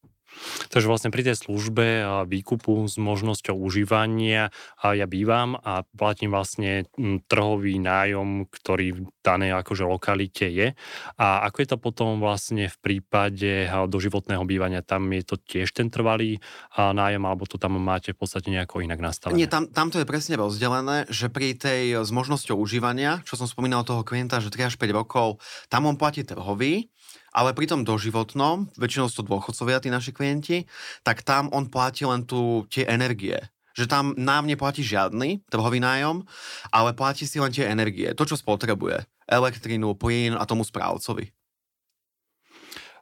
Takže 0.71 0.87
vlastne 0.87 1.11
pri 1.13 1.27
tej 1.27 1.37
službe 1.37 2.03
výkupu 2.27 2.87
s 2.89 2.97
možnosťou 2.97 3.57
užívania 3.57 4.49
ja 4.81 5.07
bývam 5.11 5.59
a 5.59 5.83
platím 5.95 6.33
vlastne 6.33 6.87
trhový 7.29 7.77
nájom, 7.83 8.49
ktorý 8.49 8.87
v 8.97 9.01
danej 9.21 9.61
akože 9.61 9.85
lokalite 9.85 10.47
je. 10.49 10.73
A 11.21 11.45
ako 11.45 11.57
je 11.61 11.69
to 11.69 11.77
potom 11.77 12.09
vlastne 12.23 12.71
v 12.71 12.77
prípade 12.81 13.69
doživotného 13.69 14.47
bývania? 14.49 14.81
Tam 14.81 15.05
je 15.13 15.23
to 15.27 15.37
tiež 15.37 15.73
ten 15.77 15.93
trvalý 15.93 16.41
nájom, 16.79 17.23
alebo 17.27 17.45
to 17.45 17.61
tam 17.61 17.77
máte 17.81 18.17
v 18.17 18.19
podstate 18.21 18.49
nejako 18.49 18.81
inak 18.81 19.03
nastavené? 19.03 19.37
Nie, 19.37 19.49
tam, 19.51 19.69
tam 19.69 19.93
to 19.93 20.01
je 20.01 20.09
presne 20.09 20.41
rozdelené, 20.41 21.05
že 21.13 21.29
pri 21.29 21.53
tej 21.53 22.01
s 22.01 22.11
možnosťou 22.15 22.57
užívania, 22.57 23.21
čo 23.29 23.37
som 23.37 23.45
spomínal 23.45 23.85
toho 23.85 24.07
klienta, 24.07 24.41
že 24.41 24.49
3 24.49 24.73
až 24.73 24.75
5 24.81 24.91
rokov, 24.95 25.43
tam 25.69 25.85
on 25.85 26.01
platí 26.01 26.25
trhový, 26.25 26.89
ale 27.31 27.55
pri 27.55 27.71
tom 27.71 27.87
doživotnom, 27.87 28.71
väčšinou 28.75 29.07
sú 29.07 29.23
to 29.23 29.31
dôchodcovia, 29.31 29.83
tí 29.83 29.89
naši 29.91 30.11
klienti, 30.11 30.67
tak 31.07 31.23
tam 31.23 31.47
on 31.55 31.71
platí 31.71 32.03
len 32.07 32.27
tu 32.27 32.67
tie 32.71 32.87
energie. 32.91 33.39
Že 33.79 33.87
tam 33.87 34.05
nám 34.19 34.51
neplatí 34.51 34.83
žiadny 34.83 35.47
trhový 35.47 35.79
nájom, 35.79 36.27
ale 36.75 36.91
platí 36.93 37.25
si 37.25 37.39
len 37.39 37.55
tie 37.55 37.71
energie, 37.71 38.11
to, 38.19 38.27
čo 38.27 38.35
spotrebuje. 38.35 39.07
Elektrínu, 39.31 39.95
plyn 39.95 40.35
a 40.35 40.43
tomu 40.43 40.67
správcovi. 40.67 41.31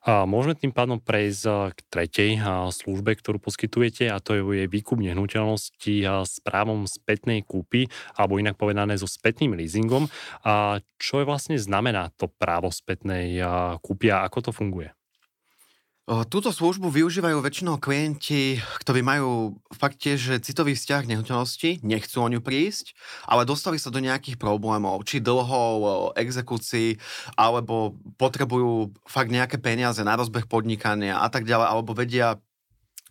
Môžeme 0.09 0.57
tým 0.57 0.73
pádom 0.73 0.97
prejsť 0.97 1.77
k 1.77 1.81
tretej 1.93 2.31
službe, 2.73 3.13
ktorú 3.13 3.37
poskytujete 3.45 4.09
a 4.09 4.17
to 4.25 4.41
je 4.41 4.65
výkup 4.65 4.97
nehnuteľnosti 5.05 5.95
s 6.25 6.41
právom 6.41 6.89
spätnej 6.89 7.45
kúpy 7.45 7.93
alebo 8.17 8.41
inak 8.41 8.57
povedané 8.57 8.97
so 8.97 9.05
spätným 9.05 9.53
leasingom. 9.53 10.09
A 10.49 10.81
čo 10.97 11.21
je 11.21 11.29
vlastne 11.29 11.61
znamená 11.61 12.09
to 12.17 12.25
právo 12.25 12.73
spätnej 12.73 13.37
kúpy 13.85 14.09
a 14.09 14.25
ako 14.25 14.49
to 14.49 14.51
funguje? 14.57 14.98
Túto 16.09 16.49
službu 16.57 16.89
využívajú 16.89 17.37
väčšinou 17.45 17.77
klienti, 17.77 18.57
ktorí 18.81 19.05
majú 19.05 19.61
fakt 19.77 20.01
tiež 20.01 20.41
citový 20.41 20.73
vzťah 20.73 21.05
k 21.05 21.11
nehnuteľnosti, 21.13 21.85
nechcú 21.85 22.25
o 22.25 22.33
ňu 22.33 22.41
prísť, 22.41 22.97
ale 23.29 23.45
dostali 23.45 23.77
sa 23.77 23.93
do 23.93 24.01
nejakých 24.01 24.41
problémov, 24.41 25.05
či 25.05 25.21
dlhov, 25.21 26.17
exekúcií, 26.17 26.97
alebo 27.37 27.93
potrebujú 28.17 28.97
fakt 29.05 29.29
nejaké 29.29 29.61
peniaze 29.61 30.01
na 30.01 30.17
rozbeh 30.17 30.49
podnikania 30.49 31.21
a 31.21 31.29
tak 31.29 31.45
ďalej, 31.45 31.77
alebo 31.77 31.93
vedia, 31.93 32.41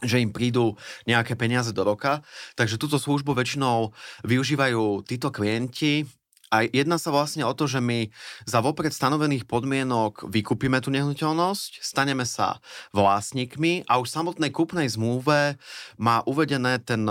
že 0.02 0.18
im 0.18 0.34
prídu 0.34 0.74
nejaké 1.06 1.38
peniaze 1.38 1.70
do 1.78 1.86
roka. 1.86 2.26
Takže 2.58 2.82
túto 2.82 2.98
službu 2.98 3.38
väčšinou 3.38 3.94
využívajú 4.26 5.06
títo 5.06 5.30
klienti, 5.30 6.02
a 6.48 6.64
jedná 6.64 6.96
sa 6.96 7.12
vlastne 7.12 7.44
o 7.44 7.52
to, 7.52 7.68
že 7.68 7.84
my 7.84 8.08
za 8.48 8.64
vopred 8.64 8.96
stanovených 8.96 9.44
podmienok 9.44 10.32
vykúpime 10.32 10.80
tú 10.80 10.96
nehnuteľnosť, 10.96 11.84
staneme 11.84 12.24
sa 12.24 12.64
vlastníkmi 12.96 13.84
a 13.84 14.00
už 14.00 14.08
v 14.08 14.16
samotnej 14.16 14.52
kúpnej 14.56 14.88
zmluve 14.88 15.60
má 16.00 16.24
uvedené 16.24 16.80
ten 16.80 17.04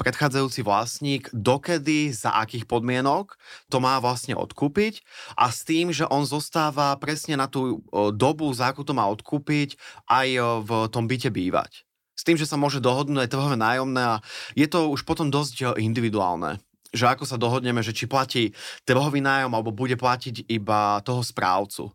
predchádzajúci 0.00 0.64
vlastník, 0.64 1.28
dokedy, 1.36 2.16
za 2.16 2.32
akých 2.40 2.64
podmienok 2.64 3.36
to 3.68 3.76
má 3.76 4.00
vlastne 4.00 4.32
odkúpiť 4.32 5.04
a 5.36 5.52
s 5.52 5.68
tým, 5.68 5.92
že 5.92 6.08
on 6.08 6.24
zostáva 6.24 6.96
presne 6.96 7.36
na 7.36 7.44
tú 7.44 7.84
dobu, 8.16 8.48
za 8.56 8.72
akú 8.72 8.88
to 8.88 8.96
má 8.96 9.04
odkúpiť, 9.12 9.76
aj 10.08 10.28
v 10.64 10.70
tom 10.88 11.04
byte 11.04 11.28
bývať. 11.28 11.84
S 12.18 12.26
tým, 12.26 12.34
že 12.34 12.48
sa 12.50 12.58
môže 12.58 12.82
dohodnúť 12.82 13.28
aj 13.28 13.30
trhové 13.30 13.56
nájomné 13.60 14.02
a 14.02 14.20
je 14.58 14.66
to 14.66 14.90
už 14.90 15.06
potom 15.06 15.30
dosť 15.30 15.78
individuálne 15.78 16.58
že 16.92 17.04
ako 17.06 17.24
sa 17.28 17.36
dohodneme, 17.36 17.84
že 17.84 17.92
či 17.92 18.08
platí 18.08 18.56
trhový 18.88 19.20
nájom 19.20 19.52
alebo 19.52 19.74
bude 19.74 19.96
platiť 19.96 20.48
iba 20.48 21.00
toho 21.04 21.20
správcu. 21.20 21.92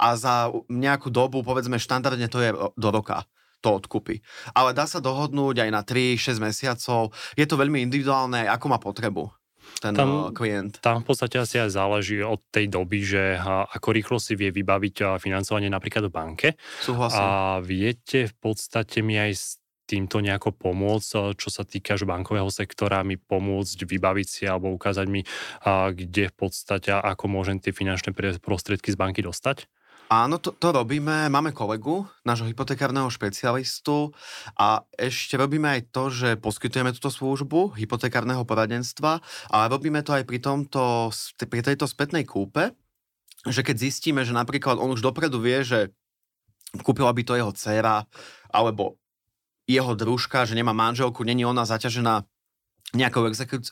A 0.00 0.18
za 0.18 0.50
nejakú 0.66 1.12
dobu, 1.14 1.46
povedzme 1.46 1.78
štandardne 1.78 2.26
to 2.26 2.38
je 2.42 2.50
do 2.56 2.88
roka 2.90 3.22
to 3.62 3.78
odkupy. 3.78 4.18
Ale 4.58 4.74
dá 4.74 4.90
sa 4.90 4.98
dohodnúť 4.98 5.62
aj 5.62 5.70
na 5.70 5.86
3-6 5.86 6.42
mesiacov. 6.42 7.14
Je 7.38 7.46
to 7.46 7.54
veľmi 7.54 7.78
individuálne, 7.78 8.50
ako 8.50 8.66
má 8.66 8.82
potrebu 8.82 9.30
ten 9.78 9.94
tam, 9.94 10.34
klient. 10.34 10.82
Tam 10.82 11.06
v 11.06 11.06
podstate 11.06 11.38
asi 11.38 11.62
aj 11.62 11.78
záleží 11.78 12.18
od 12.18 12.42
tej 12.50 12.66
doby, 12.66 13.06
že 13.06 13.38
ako 13.46 13.94
rýchlo 13.94 14.18
si 14.18 14.34
vie 14.34 14.50
vybaviť 14.50 15.22
financovanie 15.22 15.70
napríklad 15.70 16.10
v 16.10 16.12
banke. 16.12 16.48
Súhlasím. 16.82 17.22
A 17.22 17.62
viete 17.62 18.26
v 18.26 18.34
podstate 18.42 19.06
mi 19.06 19.14
aj 19.14 19.61
týmto 19.92 20.24
nejako 20.24 20.56
pomôcť, 20.56 21.10
eh, 21.12 21.22
čo 21.36 21.52
sa 21.52 21.68
týka 21.68 22.00
že 22.00 22.08
bankového 22.08 22.48
sektora, 22.48 23.04
mi 23.04 23.20
pomôcť 23.20 23.84
vybaviť 23.84 24.26
si 24.26 24.42
alebo 24.48 24.72
ukázať 24.72 25.06
mi, 25.06 25.20
kde 25.92 26.32
v 26.32 26.34
podstate 26.34 26.88
ako 26.90 27.28
môžem 27.28 27.60
tie 27.60 27.70
finančné 27.76 28.16
prostriedky 28.40 28.88
z 28.88 28.96
banky 28.96 29.20
dostať? 29.20 29.68
Áno, 30.12 30.36
to, 30.36 30.52
to 30.52 30.76
robíme. 30.76 31.32
Máme 31.32 31.56
kolegu, 31.56 32.04
nášho 32.20 32.44
hypotekárneho 32.44 33.08
špecialistu 33.08 34.12
a 34.60 34.84
ešte 35.00 35.40
robíme 35.40 35.64
aj 35.64 35.88
to, 35.88 36.12
že 36.12 36.28
poskytujeme 36.36 36.92
túto 36.92 37.08
službu 37.08 37.80
hypotekárneho 37.80 38.44
poradenstva, 38.44 39.24
ale 39.48 39.64
robíme 39.72 40.04
to 40.04 40.12
aj 40.12 40.28
pri, 40.28 40.36
tomto, 40.36 41.08
pri 41.48 41.64
tejto 41.64 41.88
spätnej 41.88 42.28
kúpe, 42.28 42.76
že 43.48 43.64
keď 43.64 43.88
zistíme, 43.88 44.20
že 44.20 44.36
napríklad 44.36 44.76
on 44.76 44.92
už 44.92 45.00
dopredu 45.00 45.40
vie, 45.40 45.64
že 45.64 45.88
kúpila 46.84 47.08
by 47.16 47.22
to 47.24 47.32
jeho 47.32 47.52
dcéra, 47.56 48.04
alebo 48.52 49.00
jeho 49.66 49.94
družka, 49.94 50.44
že 50.44 50.54
nemá 50.54 50.72
manželku, 50.72 51.24
není 51.24 51.46
ona 51.46 51.64
zaťažená 51.64 52.24
nejakou 52.92 53.24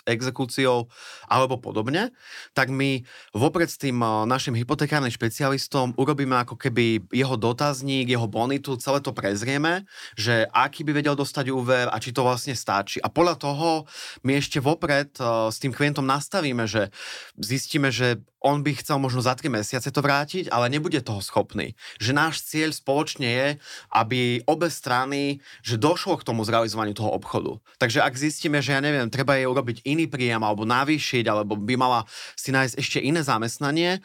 exekúciou 0.08 0.88
alebo 1.28 1.60
podobne, 1.60 2.08
tak 2.56 2.72
my 2.72 3.04
vopred 3.36 3.68
s 3.68 3.76
tým 3.76 4.00
našim 4.24 4.56
hypotekárnym 4.56 5.12
špecialistom 5.12 5.92
urobíme 6.00 6.40
ako 6.40 6.56
keby 6.56 7.04
jeho 7.12 7.36
dotazník, 7.36 8.08
jeho 8.08 8.24
bonitu, 8.24 8.80
celé 8.80 9.04
to 9.04 9.12
prezrieme, 9.12 9.84
že 10.16 10.48
aký 10.48 10.88
by 10.88 11.04
vedel 11.04 11.12
dostať 11.20 11.52
úver 11.52 11.92
a 11.92 12.00
či 12.00 12.16
to 12.16 12.24
vlastne 12.24 12.56
stačí. 12.56 12.96
A 13.04 13.12
podľa 13.12 13.36
toho 13.36 13.84
my 14.24 14.40
ešte 14.40 14.56
vopred 14.56 15.12
s 15.52 15.56
tým 15.60 15.76
klientom 15.76 16.08
nastavíme, 16.08 16.64
že 16.64 16.88
zistíme, 17.36 17.92
že 17.92 18.24
on 18.40 18.64
by 18.64 18.72
chcel 18.72 18.96
možno 18.96 19.20
za 19.20 19.36
3 19.36 19.52
mesiace 19.52 19.92
to 19.92 20.00
vrátiť, 20.00 20.48
ale 20.48 20.72
nebude 20.72 20.96
toho 21.04 21.20
schopný. 21.20 21.76
Že 22.00 22.16
náš 22.16 22.40
cieľ 22.48 22.72
spoločne 22.72 23.28
je, 23.28 23.48
aby 23.92 24.40
obe 24.48 24.72
strany, 24.72 25.44
že 25.60 25.76
došlo 25.76 26.16
k 26.16 26.24
tomu 26.24 26.40
zrealizovaniu 26.48 26.96
toho 26.96 27.12
obchodu. 27.12 27.60
Takže 27.76 28.00
ak 28.00 28.16
zistíme, 28.16 28.64
že 28.64 28.72
ja 28.72 28.80
neviem, 28.80 28.99
treba 29.08 29.38
jej 29.38 29.48
urobiť 29.48 29.88
iný 29.88 30.10
príjem 30.10 30.42
alebo 30.44 30.68
navýšiť, 30.68 31.24
alebo 31.30 31.56
by 31.56 31.74
mala 31.80 32.04
si 32.36 32.52
nájsť 32.52 32.74
ešte 32.76 32.98
iné 33.00 33.24
zamestnanie, 33.24 34.04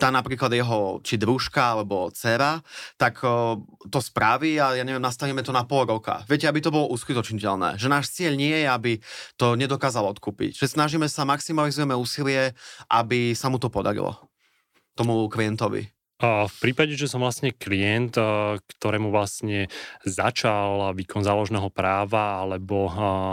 tá 0.00 0.08
napríklad 0.08 0.54
jeho 0.54 1.02
či 1.02 1.18
družka 1.18 1.76
alebo 1.76 2.08
dcera, 2.14 2.62
tak 2.96 3.20
to 3.90 3.98
spraví 3.98 4.56
a 4.56 4.78
ja 4.78 4.84
neviem, 4.86 5.02
nastavíme 5.02 5.42
to 5.42 5.50
na 5.50 5.66
pol 5.66 5.84
roka. 5.84 6.22
Viete, 6.30 6.46
aby 6.46 6.62
to 6.62 6.72
bolo 6.72 6.88
uskutočniteľné. 6.94 7.76
Že 7.76 7.88
náš 7.90 8.14
cieľ 8.14 8.38
nie 8.38 8.54
je, 8.54 8.68
aby 8.68 8.92
to 9.34 9.58
nedokázal 9.58 10.06
odkúpiť. 10.16 10.56
Že 10.56 10.78
snažíme 10.78 11.10
sa, 11.10 11.26
maximalizujeme 11.26 11.98
úsilie, 11.98 12.54
aby 12.86 13.34
sa 13.34 13.50
mu 13.50 13.58
to 13.58 13.66
podarilo 13.72 14.14
tomu 14.92 15.24
klientovi. 15.32 15.88
V 16.22 16.56
prípade, 16.62 16.94
že 16.94 17.10
som 17.10 17.18
vlastne 17.18 17.50
klient, 17.50 18.14
ktorému 18.14 19.10
vlastne 19.10 19.66
začal 20.06 20.94
výkon 20.94 21.26
záložného 21.26 21.66
práva 21.74 22.46
alebo 22.46 22.86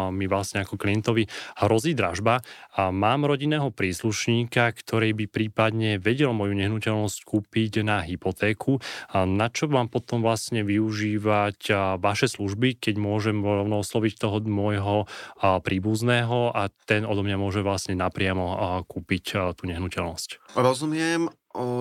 mi 0.09 0.25
vlastne 0.25 0.65
ako 0.65 0.73
klientovi 0.73 1.29
hrozí 1.61 1.93
dražba 1.93 2.41
mám 2.89 3.29
rodinného 3.29 3.69
príslušníka, 3.69 4.73
ktorý 4.73 5.13
by 5.13 5.25
prípadne 5.29 6.01
vedel 6.01 6.33
moju 6.33 6.57
nehnuteľnosť 6.57 7.29
kúpiť 7.29 7.85
na 7.85 8.01
hypotéku, 8.01 8.81
na 9.13 9.47
čo 9.53 9.69
mám 9.69 9.93
potom 9.93 10.25
vlastne 10.25 10.65
využívať 10.65 11.69
vaše 12.01 12.25
služby, 12.25 12.81
keď 12.81 12.97
môžem 12.97 13.37
rovno 13.45 13.85
osloviť 13.85 14.13
toho 14.17 14.41
môjho 14.49 15.05
príbuzného 15.37 16.57
a 16.57 16.73
ten 16.89 17.05
odo 17.05 17.21
mňa 17.21 17.37
môže 17.37 17.61
vlastne 17.61 17.93
napriamo 17.93 18.81
kúpiť 18.89 19.53
tú 19.53 19.69
nehnuteľnosť. 19.69 20.57
Rozumiem 20.57 21.29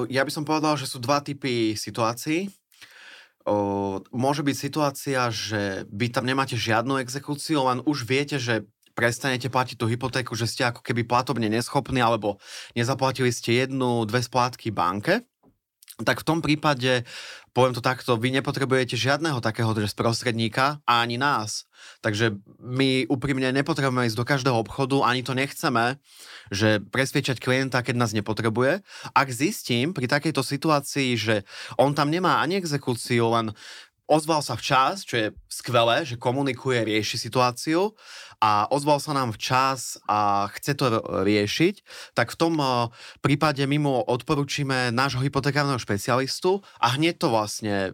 ja 0.08 0.22
by 0.24 0.32
som 0.32 0.48
povedal, 0.48 0.80
že 0.80 0.88
sú 0.88 0.98
dva 1.00 1.20
typy 1.20 1.76
situácií. 1.76 2.48
môže 4.12 4.42
byť 4.44 4.56
situácia, 4.56 5.28
že 5.32 5.84
vy 5.88 6.12
tam 6.12 6.24
nemáte 6.24 6.56
žiadnu 6.56 7.00
exekúciu, 7.00 7.64
len 7.64 7.84
už 7.84 8.04
viete, 8.04 8.36
že 8.40 8.68
prestanete 8.92 9.46
platiť 9.46 9.78
tú 9.78 9.86
hypotéku, 9.86 10.34
že 10.34 10.50
ste 10.50 10.66
ako 10.66 10.82
keby 10.82 11.06
platobne 11.06 11.46
neschopní 11.46 12.02
alebo 12.02 12.42
nezaplatili 12.74 13.30
ste 13.30 13.62
jednu, 13.62 14.02
dve 14.08 14.24
splátky 14.24 14.74
banke 14.74 15.22
tak 16.06 16.22
v 16.22 16.26
tom 16.26 16.38
prípade, 16.38 17.02
poviem 17.58 17.74
to 17.74 17.82
takto, 17.82 18.14
vy 18.14 18.30
nepotrebujete 18.38 18.94
žiadneho 18.94 19.42
takého 19.42 19.74
sprostredníka 19.90 20.78
a 20.86 21.02
ani 21.02 21.18
nás. 21.18 21.66
Takže 22.06 22.38
my 22.62 23.10
úprimne 23.10 23.50
nepotrebujeme 23.50 24.06
ísť 24.06 24.14
do 24.14 24.22
každého 24.22 24.54
obchodu, 24.62 25.02
ani 25.02 25.26
to 25.26 25.34
nechceme, 25.34 25.98
že 26.54 26.78
presviečať 26.78 27.42
klienta, 27.42 27.82
keď 27.82 27.98
nás 27.98 28.14
nepotrebuje. 28.14 28.86
Ak 29.10 29.34
zistím 29.34 29.90
pri 29.90 30.06
takejto 30.06 30.46
situácii, 30.46 31.18
že 31.18 31.42
on 31.74 31.98
tam 31.98 32.14
nemá 32.14 32.38
ani 32.38 32.62
exekúciu, 32.62 33.26
len 33.34 33.50
ozval 34.08 34.40
sa 34.40 34.56
včas, 34.56 35.04
čo 35.04 35.14
je 35.20 35.26
skvelé, 35.52 36.02
že 36.02 36.16
komunikuje, 36.16 36.82
rieši 36.82 37.20
situáciu 37.20 37.92
a 38.40 38.66
ozval 38.72 38.98
sa 38.98 39.12
nám 39.12 39.36
včas 39.36 40.00
a 40.08 40.48
chce 40.56 40.72
to 40.74 40.98
riešiť, 41.22 41.74
tak 42.16 42.32
v 42.32 42.38
tom 42.40 42.54
eh, 42.58 42.90
prípade 43.20 43.62
my 43.68 43.78
mu 43.78 43.94
odporúčime 44.02 44.90
nášho 44.90 45.22
hypotekárneho 45.22 45.78
špecialistu 45.78 46.64
a 46.80 46.96
hneď 46.96 47.20
to 47.20 47.28
vlastne 47.28 47.92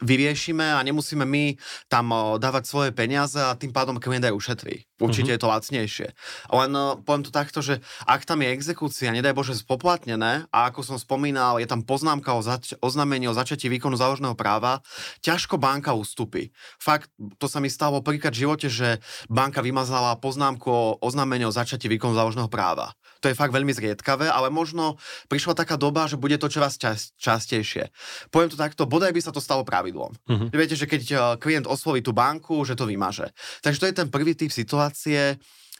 vyriešime 0.00 0.64
a 0.64 0.80
nemusíme 0.80 1.28
my 1.28 1.60
tam 1.92 2.40
dávať 2.40 2.64
svoje 2.64 2.90
peniaze 2.90 3.36
a 3.36 3.52
tým 3.52 3.68
pádom 3.68 4.00
klient 4.00 4.24
aj 4.24 4.32
ušetrí. 4.32 4.89
Určite 5.00 5.32
uh-huh. 5.32 5.40
je 5.40 5.42
to 5.42 5.48
lacnejšie. 5.48 6.08
Len 6.52 6.70
poviem 7.02 7.24
to 7.24 7.32
takto, 7.32 7.64
že 7.64 7.80
ak 8.04 8.28
tam 8.28 8.44
je 8.44 8.52
exekúcia, 8.52 9.08
nedaj 9.08 9.32
Bože, 9.32 9.56
spoplatnené 9.56 10.44
a 10.52 10.58
ako 10.68 10.84
som 10.84 10.96
spomínal, 11.00 11.56
je 11.56 11.66
tam 11.66 11.80
poznámka 11.80 12.36
o 12.36 12.44
zač- 12.44 12.76
oznámení 12.84 13.26
o 13.26 13.34
začatí 13.34 13.72
výkonu 13.72 13.96
záložného 13.96 14.36
práva, 14.36 14.84
ťažko 15.24 15.56
banka 15.56 15.96
ustúpi. 15.96 16.52
Fakt, 16.76 17.08
to 17.40 17.48
sa 17.48 17.58
mi 17.58 17.72
stalo 17.72 18.04
prvýkrát 18.04 18.36
v 18.36 18.44
živote, 18.44 18.68
že 18.68 19.00
banka 19.32 19.64
vymazala 19.64 20.20
poznámku 20.20 20.68
o 20.68 20.96
oznámení 21.00 21.48
o 21.48 21.54
začatí 21.54 21.88
výkonu 21.88 22.12
záložného 22.12 22.52
práva. 22.52 22.92
To 23.20 23.28
je 23.28 23.36
fakt 23.36 23.52
veľmi 23.52 23.72
zriedkavé, 23.76 24.32
ale 24.32 24.48
možno 24.48 24.96
prišla 25.28 25.52
taká 25.52 25.76
doba, 25.76 26.08
že 26.08 26.16
bude 26.16 26.40
to 26.40 26.48
čoraz 26.48 26.80
čas, 26.80 27.12
častejšie. 27.20 27.92
Poviem 28.32 28.48
to 28.48 28.56
takto, 28.56 28.88
bodaj 28.88 29.12
by 29.12 29.20
sa 29.20 29.32
to 29.32 29.44
stalo 29.44 29.60
pravidlom. 29.60 30.12
Uh-huh. 30.24 30.48
Viete, 30.52 30.76
že 30.76 30.88
keď 30.88 31.02
eh, 31.12 31.18
klient 31.36 31.68
osloví 31.68 32.00
tú 32.00 32.16
banku, 32.16 32.64
že 32.64 32.74
to 32.76 32.88
vymaže. 32.88 33.28
Takže 33.60 33.80
to 33.80 33.88
je 33.88 33.94
ten 33.94 34.08
prvý 34.08 34.32
typ 34.32 34.48
situácie, 34.48 34.89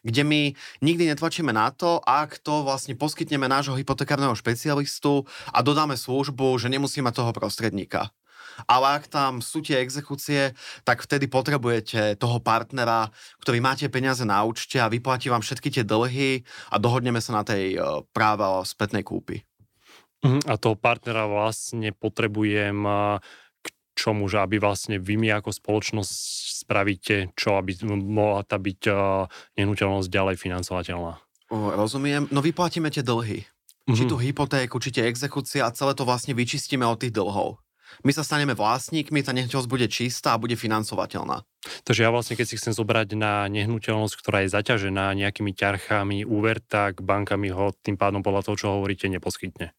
kde 0.00 0.22
my 0.24 0.56
nikdy 0.80 1.12
netlačíme 1.12 1.52
na 1.52 1.68
to, 1.70 2.00
ak 2.00 2.40
to 2.40 2.64
vlastne 2.64 2.96
poskytneme 2.96 3.44
nášho 3.44 3.76
hypotekárneho 3.76 4.32
špecialistu 4.32 5.28
a 5.52 5.60
dodáme 5.60 5.96
službu, 5.96 6.56
že 6.56 6.72
nemusí 6.72 7.04
mať 7.04 7.20
toho 7.20 7.32
prostredníka 7.36 8.08
ale 8.68 9.00
ak 9.00 9.08
tam 9.08 9.40
sú 9.40 9.64
tie 9.64 9.80
exekúcie, 9.80 10.52
tak 10.84 11.04
vtedy 11.04 11.30
potrebujete 11.30 12.18
toho 12.20 12.42
partnera, 12.42 13.08
ktorý 13.40 13.62
máte 13.62 13.86
peniaze 13.88 14.26
na 14.26 14.42
účte 14.44 14.80
a 14.82 14.90
vyplatí 14.90 15.32
vám 15.32 15.40
všetky 15.40 15.68
tie 15.70 15.84
dlhy 15.86 16.44
a 16.72 16.76
dohodneme 16.76 17.22
sa 17.22 17.40
na 17.40 17.42
tej 17.46 17.76
e, 17.76 17.80
práva 18.12 18.60
spätnej 18.66 19.06
kúpy. 19.06 19.46
Mhm, 20.20 20.44
a 20.50 20.54
toho 20.60 20.76
partnera 20.76 21.24
vlastne 21.24 21.96
potrebujem 21.96 22.84
k 23.64 23.66
čomu, 23.96 24.28
že 24.28 24.36
aby 24.44 24.60
vlastne 24.60 25.00
vy 25.00 25.16
mi 25.16 25.32
ako 25.32 25.48
spoločnosť 25.48 26.59
spravíte 26.70 27.34
čo, 27.34 27.58
aby 27.58 27.74
mohla 27.98 28.46
tá 28.46 28.54
byť 28.54 28.80
e, 28.86 28.92
nehnuteľnosť 29.58 30.06
ďalej 30.06 30.38
financovateľná. 30.38 31.18
O, 31.50 31.74
rozumiem. 31.74 32.30
No 32.30 32.38
vyplatíme 32.38 32.94
tie 32.94 33.02
dlhy. 33.02 33.42
Mm-hmm. 33.42 33.96
Či 33.98 34.02
mhm. 34.06 34.10
tú 34.14 34.16
hypotéku, 34.22 34.78
či 34.78 34.94
tie 34.94 35.10
exekúcie 35.10 35.58
a 35.58 35.74
celé 35.74 35.98
to 35.98 36.06
vlastne 36.06 36.30
vyčistíme 36.30 36.86
od 36.86 37.02
tých 37.02 37.10
dlhov 37.10 37.58
my 38.06 38.12
sa 38.14 38.22
staneme 38.22 38.54
vlastníkmi, 38.54 39.20
tá 39.20 39.34
nehnuteľnosť 39.34 39.70
bude 39.70 39.86
čistá 39.90 40.34
a 40.34 40.40
bude 40.40 40.54
financovateľná. 40.54 41.42
Takže 41.84 42.06
ja 42.06 42.10
vlastne, 42.14 42.38
keď 42.38 42.46
si 42.46 42.56
chcem 42.56 42.72
zobrať 42.72 43.18
na 43.18 43.44
nehnuteľnosť, 43.52 44.14
ktorá 44.16 44.46
je 44.46 44.54
zaťažená 44.54 45.12
nejakými 45.12 45.52
ťarchami 45.52 46.24
úver, 46.24 46.62
tak 46.64 47.04
banka 47.04 47.36
mi 47.36 47.52
ho 47.52 47.74
tým 47.84 48.00
pádom 48.00 48.24
podľa 48.24 48.48
toho, 48.48 48.56
čo 48.56 48.66
hovoríte, 48.78 49.10
neposkytne. 49.12 49.76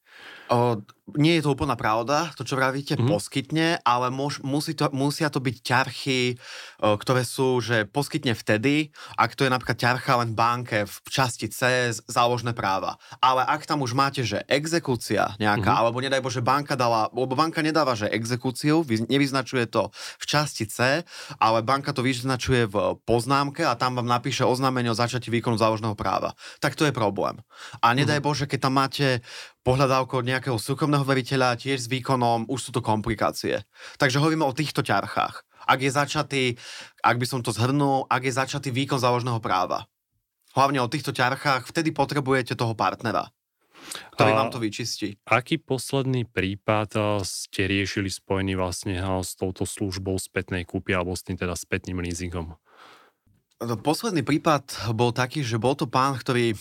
O, 0.52 0.84
nie 1.16 1.40
je 1.40 1.48
to 1.48 1.56
úplná 1.56 1.80
pravda, 1.80 2.28
to 2.36 2.44
čo 2.44 2.60
vravíte, 2.60 3.00
mm-hmm. 3.00 3.08
poskytne, 3.08 3.68
ale 3.88 4.12
mož, 4.12 4.44
musí 4.44 4.76
to, 4.76 4.92
musia 4.92 5.32
to 5.32 5.40
byť 5.40 5.56
ťarchy, 5.64 6.36
o, 6.84 7.00
ktoré 7.00 7.24
sú, 7.24 7.64
že 7.64 7.88
poskytne 7.88 8.36
vtedy, 8.36 8.92
ak 9.16 9.40
to 9.40 9.48
je 9.48 9.52
napríklad 9.52 9.80
ťarcha 9.80 10.20
len 10.20 10.36
banke 10.36 10.84
v 10.84 10.96
časti 11.08 11.48
C 11.48 11.92
záložné 11.96 12.52
práva. 12.52 13.00
Ale 13.24 13.48
ak 13.48 13.64
tam 13.64 13.80
už 13.80 13.96
máte, 13.96 14.28
že 14.28 14.44
exekúcia 14.52 15.40
nejaká, 15.40 15.72
mm-hmm. 15.72 15.82
alebo 15.88 16.04
nedaj 16.04 16.20
Bože, 16.20 16.44
banka 16.44 16.76
dala, 16.76 17.08
lebo 17.16 17.32
banka 17.32 17.64
nedáva, 17.64 17.96
že 17.96 18.12
exekúciu, 18.12 18.84
nevyznačuje 19.08 19.72
to 19.72 19.88
v 20.20 20.26
časti 20.28 20.68
C, 20.68 21.08
ale 21.40 21.64
banka 21.64 21.96
to 21.96 22.04
vyznačuje 22.04 22.68
v 22.68 23.00
poznámke 23.08 23.64
a 23.64 23.80
tam 23.80 23.96
vám 23.96 24.08
napíše 24.08 24.44
oznámenie 24.44 24.92
o 24.92 25.00
začatí 25.00 25.32
výkonu 25.32 25.56
záložného 25.56 25.96
práva. 25.96 26.36
Tak 26.60 26.76
to 26.76 26.84
je 26.84 26.92
problém. 26.92 27.40
A 27.80 27.96
nedaj 27.96 28.20
mm-hmm. 28.20 28.28
Bože, 28.28 28.52
keď 28.52 28.60
tam 28.68 28.76
máte 28.76 29.24
pohľadávku 29.62 30.18
od 30.18 30.26
nejakého 30.26 30.58
súkromného 30.58 31.06
veriteľa, 31.06 31.58
tiež 31.58 31.86
s 31.86 31.92
výkonom, 31.92 32.50
už 32.50 32.70
sú 32.70 32.72
to 32.74 32.82
komplikácie. 32.82 33.62
Takže 34.02 34.18
hovoríme 34.18 34.46
o 34.46 34.58
týchto 34.58 34.82
ťarchách. 34.82 35.46
Ak 35.70 35.80
je 35.80 35.92
začatý, 35.94 36.44
ak 37.06 37.22
by 37.22 37.26
som 37.30 37.46
to 37.46 37.54
zhrnul, 37.54 38.10
ak 38.10 38.26
je 38.26 38.34
začatý 38.34 38.74
výkon 38.74 38.98
záložného 38.98 39.38
práva. 39.38 39.86
Hlavne 40.52 40.84
o 40.84 40.92
týchto 40.92 41.16
ťarchách, 41.16 41.70
vtedy 41.70 41.96
potrebujete 41.96 42.60
toho 42.60 42.76
partnera, 42.76 43.32
ktorý 44.18 44.32
vám 44.36 44.52
to 44.52 44.60
vyčistí. 44.60 45.16
Aký 45.24 45.62
posledný 45.62 46.28
prípad 46.28 46.90
eh, 46.98 47.04
ste 47.24 47.72
riešili 47.72 48.12
spojený 48.12 48.60
vlastne 48.60 49.00
eh, 49.00 49.06
s 49.24 49.38
touto 49.40 49.64
službou 49.64 50.20
spätnej 50.20 50.68
kúpy 50.68 50.92
alebo 50.92 51.16
s 51.16 51.24
tým 51.24 51.40
teda 51.40 51.56
spätným 51.56 52.04
leasingom? 52.04 52.58
No, 53.62 53.78
posledný 53.78 54.26
prípad 54.26 54.90
bol 54.98 55.14
taký, 55.14 55.46
že 55.46 55.62
bol 55.62 55.78
to 55.78 55.86
pán, 55.86 56.18
ktorý 56.18 56.58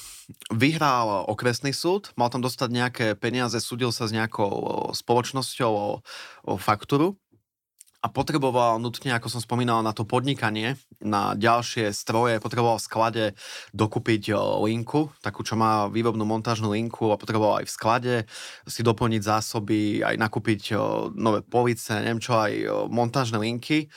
vyhral 0.52 1.24
okresný 1.32 1.72
súd, 1.72 2.12
mal 2.12 2.28
tam 2.28 2.44
dostať 2.44 2.68
nejaké 2.68 3.06
peniaze, 3.16 3.56
súdil 3.56 3.88
sa 3.88 4.04
s 4.04 4.12
nejakou 4.12 4.92
spoločnosťou 4.92 5.72
o, 5.72 5.88
o 6.44 6.52
faktúru 6.60 7.16
a 8.04 8.12
potreboval 8.12 8.76
nutne, 8.76 9.16
ako 9.16 9.32
som 9.32 9.40
spomínal, 9.40 9.80
na 9.80 9.96
to 9.96 10.04
podnikanie, 10.04 10.76
na 11.00 11.32
ďalšie 11.32 11.88
stroje, 11.96 12.36
potreboval 12.36 12.76
v 12.76 12.84
sklade 12.84 13.24
dokúpiť 13.72 14.36
linku, 14.60 15.08
takú, 15.24 15.40
čo 15.40 15.56
má 15.56 15.88
výrobnú 15.88 16.28
montážnu 16.28 16.68
linku 16.68 17.08
a 17.12 17.20
potreboval 17.20 17.64
aj 17.64 17.68
v 17.68 17.76
sklade 17.80 18.14
si 18.68 18.84
doplniť 18.84 19.24
zásoby, 19.24 20.04
aj 20.04 20.20
nakúpiť 20.20 20.76
nové 21.16 21.40
police, 21.40 21.96
neviem 21.96 22.20
čo, 22.20 22.36
aj 22.36 22.52
montážne 22.92 23.40
linky 23.40 23.88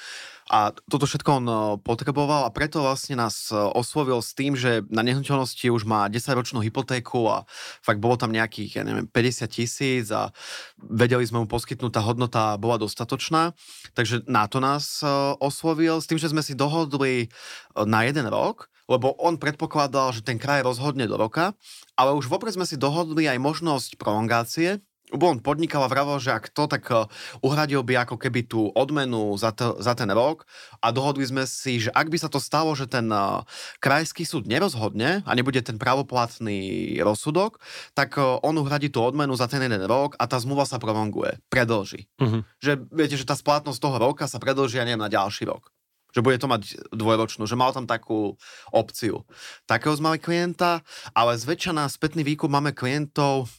A 0.52 0.76
toto 0.92 1.08
všetko 1.08 1.30
on 1.40 1.46
potreboval 1.80 2.44
a 2.44 2.52
preto 2.52 2.84
vlastne 2.84 3.16
nás 3.16 3.48
oslovil 3.52 4.20
s 4.20 4.36
tým, 4.36 4.60
že 4.60 4.84
na 4.92 5.00
nehnuteľnosti 5.00 5.64
už 5.72 5.88
má 5.88 6.12
10-ročnú 6.12 6.60
hypotéku 6.60 7.26
a 7.32 7.48
fakt 7.80 8.04
bolo 8.04 8.20
tam 8.20 8.36
nejakých, 8.36 8.80
ja 8.80 8.84
neviem, 8.84 9.08
50 9.08 9.48
tisíc 9.48 10.12
a 10.12 10.36
vedeli 10.78 11.24
sme 11.24 11.44
mu 11.44 11.48
poskytnúť, 11.48 11.96
hodnota 12.04 12.60
bola 12.60 12.76
dostatočná. 12.76 13.56
Takže 13.96 14.28
na 14.28 14.46
to 14.52 14.60
nás 14.60 15.00
oslovil 15.40 16.04
s 16.04 16.08
tým, 16.12 16.20
že 16.20 16.28
sme 16.28 16.44
si 16.44 16.60
dohodli 16.60 17.32
na 17.80 18.04
jeden 18.04 18.28
rok, 18.28 18.68
lebo 18.92 19.16
on 19.16 19.40
predpokladal, 19.40 20.12
že 20.12 20.28
ten 20.28 20.36
kraj 20.36 20.60
rozhodne 20.60 21.08
do 21.08 21.16
roka, 21.16 21.56
ale 21.96 22.12
už 22.12 22.28
vopred 22.28 22.52
sme 22.52 22.68
si 22.68 22.76
dohodli 22.76 23.32
aj 23.32 23.40
možnosť 23.40 23.96
prolongácie, 23.96 24.84
lebo 25.14 25.30
on 25.30 25.40
podnikal 25.40 25.86
a 25.86 25.92
vravel, 25.92 26.18
že 26.18 26.34
ak 26.34 26.50
to, 26.50 26.66
tak 26.66 26.90
eh, 26.90 27.06
uhradil 27.46 27.86
by 27.86 28.04
ako 28.04 28.18
keby 28.18 28.50
tú 28.50 28.74
odmenu 28.74 29.38
za, 29.38 29.54
to, 29.54 29.78
za 29.78 29.94
ten 29.94 30.10
rok 30.10 30.50
a 30.82 30.90
dohodli 30.90 31.24
sme 31.24 31.46
si, 31.46 31.78
že 31.78 31.94
ak 31.94 32.10
by 32.10 32.18
sa 32.18 32.28
to 32.34 32.42
stalo, 32.42 32.74
že 32.74 32.90
ten 32.90 33.06
uh, 33.14 33.46
krajský 33.78 34.26
súd 34.26 34.50
nerozhodne 34.50 35.22
a 35.22 35.32
nebude 35.38 35.62
ten 35.62 35.78
pravoplatný 35.78 36.98
rozsudok, 37.06 37.62
tak 37.94 38.18
uh, 38.18 38.42
on 38.42 38.58
uhradí 38.58 38.90
tú 38.90 39.06
odmenu 39.06 39.38
za 39.38 39.46
ten 39.46 39.62
jeden 39.62 39.86
rok 39.86 40.18
a 40.18 40.26
tá 40.26 40.42
zmluva 40.42 40.66
sa 40.66 40.82
prolonguje, 40.82 41.38
predlží. 41.54 42.10
Uh-huh. 42.18 42.42
Že 42.58 42.90
viete, 42.90 43.16
že 43.16 43.30
tá 43.30 43.38
splatnosť 43.38 43.78
toho 43.78 43.98
roka 44.02 44.26
sa 44.26 44.42
predlží, 44.42 44.82
ja 44.82 44.88
neviem, 44.88 45.04
na 45.04 45.14
ďalší 45.14 45.46
rok 45.46 45.70
že 46.14 46.22
bude 46.22 46.38
to 46.38 46.46
mať 46.46 46.94
dvojročnú, 46.94 47.50
že 47.50 47.58
mal 47.58 47.74
tam 47.74 47.90
takú 47.90 48.38
opciu. 48.70 49.26
Takého 49.66 49.98
sme 49.98 50.14
mali 50.14 50.20
klienta, 50.22 50.86
ale 51.18 51.34
zväčša 51.34 51.74
na 51.74 51.90
spätný 51.90 52.22
výkup 52.22 52.54
máme 52.54 52.70
klientov, 52.70 53.50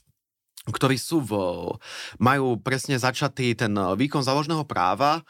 ktorí 0.65 0.97
sú 0.97 1.21
v, 1.21 1.33
majú 2.17 2.57
presne 2.57 2.97
začatý 2.97 3.53
ten 3.53 3.73
výkon 3.77 4.25
záložného 4.25 4.65
práva 4.65 5.21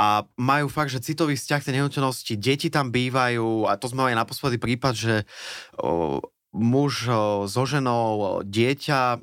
a 0.00 0.24
majú 0.40 0.72
fakt, 0.72 0.90
že 0.90 1.04
citový 1.04 1.36
vzťah 1.36 1.60
tej 1.60 1.74
nehnuteľnosti, 1.78 2.32
deti 2.40 2.72
tam 2.72 2.88
bývajú 2.88 3.68
a 3.68 3.76
to 3.76 3.92
sme 3.92 4.08
mali 4.08 4.16
naposledy 4.16 4.56
prípad, 4.56 4.94
že 4.96 5.14
o, 5.76 6.24
muž 6.56 7.06
o, 7.06 7.44
so 7.44 7.62
ženou, 7.68 8.40
dieťa 8.42 9.20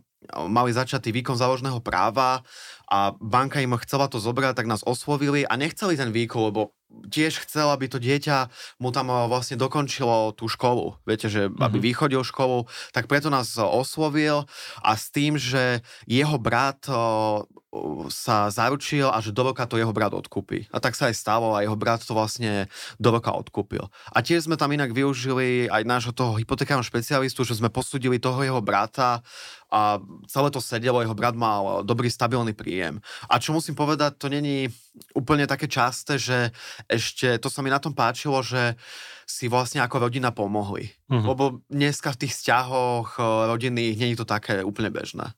mali 0.47 0.71
začatý 0.75 1.09
výkon 1.15 1.39
záložného 1.39 1.81
práva 1.81 2.45
a 2.85 3.15
banka 3.17 3.63
im 3.63 3.73
chcela 3.81 4.05
to 4.05 4.21
zobrať, 4.21 4.53
tak 4.53 4.69
nás 4.69 4.85
oslovili 4.85 5.47
a 5.47 5.57
nechceli 5.57 5.97
ten 5.97 6.13
výkon, 6.13 6.53
lebo 6.53 6.77
tiež 6.89 7.45
chcel, 7.45 7.69
aby 7.69 7.85
to 7.85 8.01
dieťa 8.01 8.49
mu 8.81 8.89
tam 8.89 9.13
eh, 9.13 9.29
vlastne 9.29 9.55
dokončilo 9.55 10.33
tú 10.33 10.49
školu. 10.49 10.97
Viete, 11.05 11.29
že 11.29 11.47
aby 11.47 11.77
mm-hmm. 11.77 11.87
vychodil 11.89 12.21
školu, 12.25 12.65
tak 12.91 13.05
preto 13.05 13.29
nás 13.29 13.53
eh, 13.55 13.63
oslovil 13.63 14.49
a 14.81 14.91
s 14.97 15.13
tým, 15.13 15.37
že 15.37 15.85
jeho 16.09 16.37
brat 16.41 16.85
eh, 16.89 16.95
sa 18.09 18.49
zaručil 18.49 19.13
a 19.13 19.21
že 19.21 19.29
do 19.29 19.45
roka 19.45 19.61
to 19.69 19.77
jeho 19.77 19.93
brat 19.93 20.09
odkúpi. 20.09 20.65
A 20.73 20.81
tak 20.81 20.97
sa 20.97 21.13
aj 21.13 21.15
stalo 21.21 21.53
a 21.53 21.61
jeho 21.61 21.77
brat 21.77 22.01
to 22.01 22.17
vlastne 22.17 22.65
do 22.97 23.09
roka 23.13 23.29
odkúpil. 23.29 23.85
A 24.09 24.25
tiež 24.25 24.49
sme 24.49 24.57
tam 24.57 24.73
inak 24.73 24.89
využili 24.89 25.69
aj 25.69 25.85
nášho 25.85 26.09
toho 26.09 26.41
hypotekárneho 26.41 26.81
špecialistu, 26.81 27.45
že 27.45 27.61
sme 27.61 27.69
posudili 27.69 28.17
toho 28.17 28.41
jeho 28.41 28.57
brata 28.57 29.21
a 29.69 30.01
celé 30.25 30.49
to 30.49 30.57
sedelo, 30.57 31.05
jeho 31.05 31.13
brat 31.13 31.37
mal 31.37 31.85
dobrý 31.85 32.09
stabilný 32.09 32.57
príjem. 32.57 32.97
A 33.29 33.37
čo 33.37 33.53
musím 33.53 33.77
povedať, 33.77 34.17
to 34.17 34.33
není 34.33 34.65
úplne 35.13 35.45
také 35.45 35.69
časté, 35.69 36.17
že 36.17 36.49
ešte, 36.87 37.41
to 37.41 37.51
sa 37.51 37.59
mi 37.59 37.73
na 37.73 37.81
tom 37.81 37.91
páčilo, 37.91 38.39
že 38.39 38.79
si 39.27 39.51
vlastne 39.51 39.83
ako 39.83 40.07
rodina 40.07 40.31
pomohli. 40.31 40.89
Uh-huh. 41.11 41.33
Lebo 41.33 41.43
dneska 41.67 42.15
v 42.15 42.25
tých 42.25 42.33
vzťahoch 42.39 43.19
rodinných 43.49 43.99
není 43.99 44.15
to 44.15 44.23
také 44.23 44.63
úplne 44.63 44.93
bežné. 44.93 45.33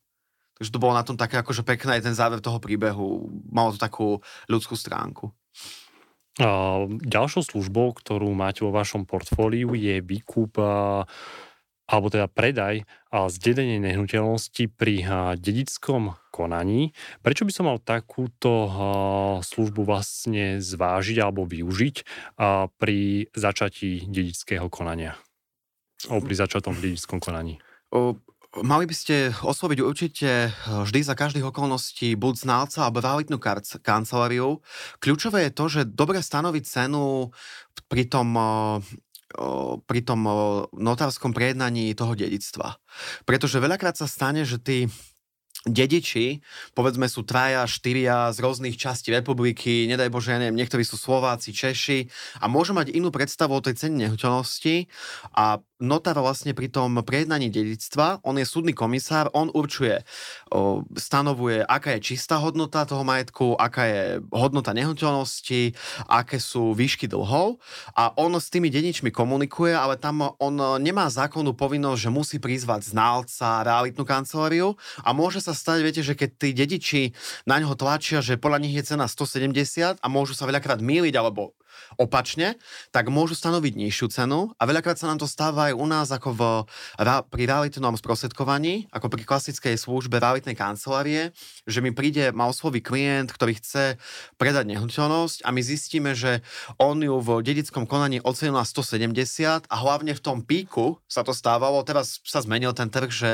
Takže 0.62 0.72
to 0.72 0.84
bolo 0.84 0.94
na 0.94 1.02
tom 1.02 1.18
také 1.18 1.42
akože 1.42 1.66
pekné 1.66 1.98
aj 1.98 2.06
ten 2.06 2.16
záver 2.16 2.38
toho 2.38 2.62
príbehu. 2.62 3.34
Malo 3.50 3.74
to 3.74 3.82
takú 3.82 4.22
ľudskú 4.46 4.78
stránku. 4.78 5.34
Ďalšou 7.02 7.44
službou, 7.44 7.92
ktorú 7.98 8.32
máte 8.32 8.64
vo 8.64 8.72
vašom 8.72 9.04
portfóliu 9.04 9.76
je 9.76 10.00
výkup 10.00 10.56
alebo 11.92 12.08
teda 12.08 12.32
predaj 12.32 12.88
a 13.12 13.28
zdedenie 13.28 13.84
nehnuteľnosti 13.84 14.72
pri 14.72 15.04
dedickom 15.36 16.16
konaní. 16.32 16.96
Prečo 17.20 17.44
by 17.44 17.52
som 17.52 17.68
mal 17.68 17.84
takúto 17.84 18.72
službu 19.44 19.84
vlastne 19.84 20.64
zvážiť 20.64 21.20
alebo 21.20 21.44
využiť 21.44 21.96
pri 22.80 23.00
začatí 23.36 24.08
dedického 24.08 24.72
konania? 24.72 25.20
O, 26.08 26.24
pri 26.24 26.34
začatom 26.34 26.80
dedickom 26.80 27.20
konaní. 27.20 27.60
Mali 28.52 28.84
by 28.84 28.92
ste 28.92 29.32
osloviť 29.32 29.80
určite 29.80 30.52
eh, 30.52 30.54
vždy 30.68 31.08
za 31.08 31.16
každých 31.16 31.56
okolností 31.56 32.20
buď 32.20 32.34
znalca 32.36 32.84
alebo 32.84 33.00
realitnú 33.00 33.40
kanceláriu. 33.80 34.60
Kľúčové 35.00 35.48
je 35.48 35.56
to, 35.56 35.66
že 35.72 35.82
dobre 35.88 36.20
stanoviť 36.20 36.64
cenu 36.68 37.32
pri 37.88 38.12
tom 38.12 38.36
eh, 38.36 38.44
pri 39.88 40.02
tom 40.04 40.28
notárskom 40.76 41.32
prejednaní 41.32 41.96
toho 41.96 42.14
dedictva. 42.16 42.78
Pretože 43.24 43.64
veľakrát 43.64 43.96
sa 43.96 44.08
stane, 44.08 44.44
že 44.44 44.60
tí 44.60 44.92
dediči, 45.62 46.42
povedzme 46.74 47.06
sú 47.06 47.22
traja, 47.22 47.70
štyria 47.70 48.34
z 48.34 48.42
rôznych 48.42 48.74
častí 48.82 49.14
republiky, 49.14 49.86
nedaj 49.86 50.10
Bože, 50.10 50.34
ja 50.34 50.42
neviem, 50.42 50.58
niektorí 50.58 50.82
sú 50.82 50.98
Slováci, 50.98 51.54
Češi 51.54 52.10
a 52.42 52.50
môžu 52.50 52.74
mať 52.74 52.90
inú 52.90 53.14
predstavu 53.14 53.54
o 53.54 53.62
tej 53.62 53.78
cene 53.78 54.02
nehnuteľnosti 54.02 54.90
a 55.38 55.62
notár 55.82 56.22
vlastne 56.22 56.54
pri 56.54 56.70
tom 56.70 57.02
prejednaní 57.02 57.50
dedictva, 57.50 58.22
on 58.22 58.38
je 58.38 58.46
súdny 58.46 58.72
komisár, 58.72 59.28
on 59.34 59.50
určuje, 59.50 60.06
stanovuje, 60.96 61.66
aká 61.66 61.98
je 61.98 62.14
čistá 62.14 62.38
hodnota 62.38 62.86
toho 62.86 63.02
majetku, 63.02 63.58
aká 63.58 63.84
je 63.90 64.02
hodnota 64.30 64.72
nehnuteľnosti, 64.78 65.74
aké 66.06 66.38
sú 66.38 66.78
výšky 66.78 67.10
dlhov 67.10 67.58
a 67.98 68.14
on 68.16 68.38
s 68.38 68.54
tými 68.54 68.70
dedičmi 68.70 69.10
komunikuje, 69.10 69.74
ale 69.74 69.98
tam 69.98 70.38
on 70.38 70.78
nemá 70.78 71.10
zákonnú 71.10 71.58
povinnosť, 71.58 72.00
že 72.00 72.14
musí 72.14 72.38
prizvať 72.38 72.94
ználca, 72.94 73.66
realitnú 73.66 74.06
kanceláriu 74.06 74.78
a 75.02 75.12
môže 75.12 75.42
sa 75.42 75.58
stať, 75.58 75.82
viete, 75.82 76.02
že 76.06 76.14
keď 76.14 76.30
tí 76.38 76.50
dediči 76.54 77.02
na 77.50 77.58
ňoho 77.58 77.74
tlačia, 77.74 78.22
že 78.22 78.38
podľa 78.38 78.62
nich 78.62 78.78
je 78.78 78.94
cena 78.94 79.10
170 79.10 79.98
a 79.98 80.08
môžu 80.08 80.38
sa 80.38 80.46
veľakrát 80.46 80.78
míliť 80.78 81.18
alebo 81.18 81.58
opačne, 81.96 82.60
tak 82.90 83.08
môžu 83.12 83.36
stanoviť 83.36 83.74
nižšiu 83.76 84.08
cenu 84.12 84.52
a 84.58 84.64
veľakrát 84.68 84.98
sa 85.00 85.10
nám 85.10 85.20
to 85.22 85.28
stáva 85.30 85.72
aj 85.72 85.74
u 85.76 85.86
nás 85.88 86.08
ako 86.12 86.30
v, 86.34 86.42
pri 87.30 87.44
realitnom 87.48 87.94
sprostredkovaní, 87.96 88.92
ako 88.92 89.08
pri 89.12 89.24
klasickej 89.28 89.76
službe 89.76 90.18
realitnej 90.18 90.56
kancelárie, 90.56 91.36
že 91.66 91.80
mi 91.80 91.92
príde, 91.96 92.32
ma 92.36 92.48
osloví 92.48 92.84
klient, 92.84 93.32
ktorý 93.32 93.58
chce 93.58 93.98
predať 94.36 94.68
nehnuteľnosť 94.72 95.44
a 95.46 95.50
my 95.50 95.62
zistíme, 95.62 96.12
že 96.14 96.44
on 96.78 97.00
ju 97.02 97.18
v 97.20 97.42
dedickom 97.42 97.88
konaní 97.88 98.22
ocenil 98.22 98.56
na 98.56 98.66
170 98.68 99.68
a 99.68 99.76
hlavne 99.80 100.14
v 100.16 100.22
tom 100.22 100.44
píku 100.44 101.00
sa 101.08 101.26
to 101.26 101.32
stávalo, 101.32 101.84
teraz 101.88 102.22
sa 102.26 102.44
zmenil 102.44 102.76
ten 102.76 102.92
trh, 102.92 103.12
že 103.12 103.32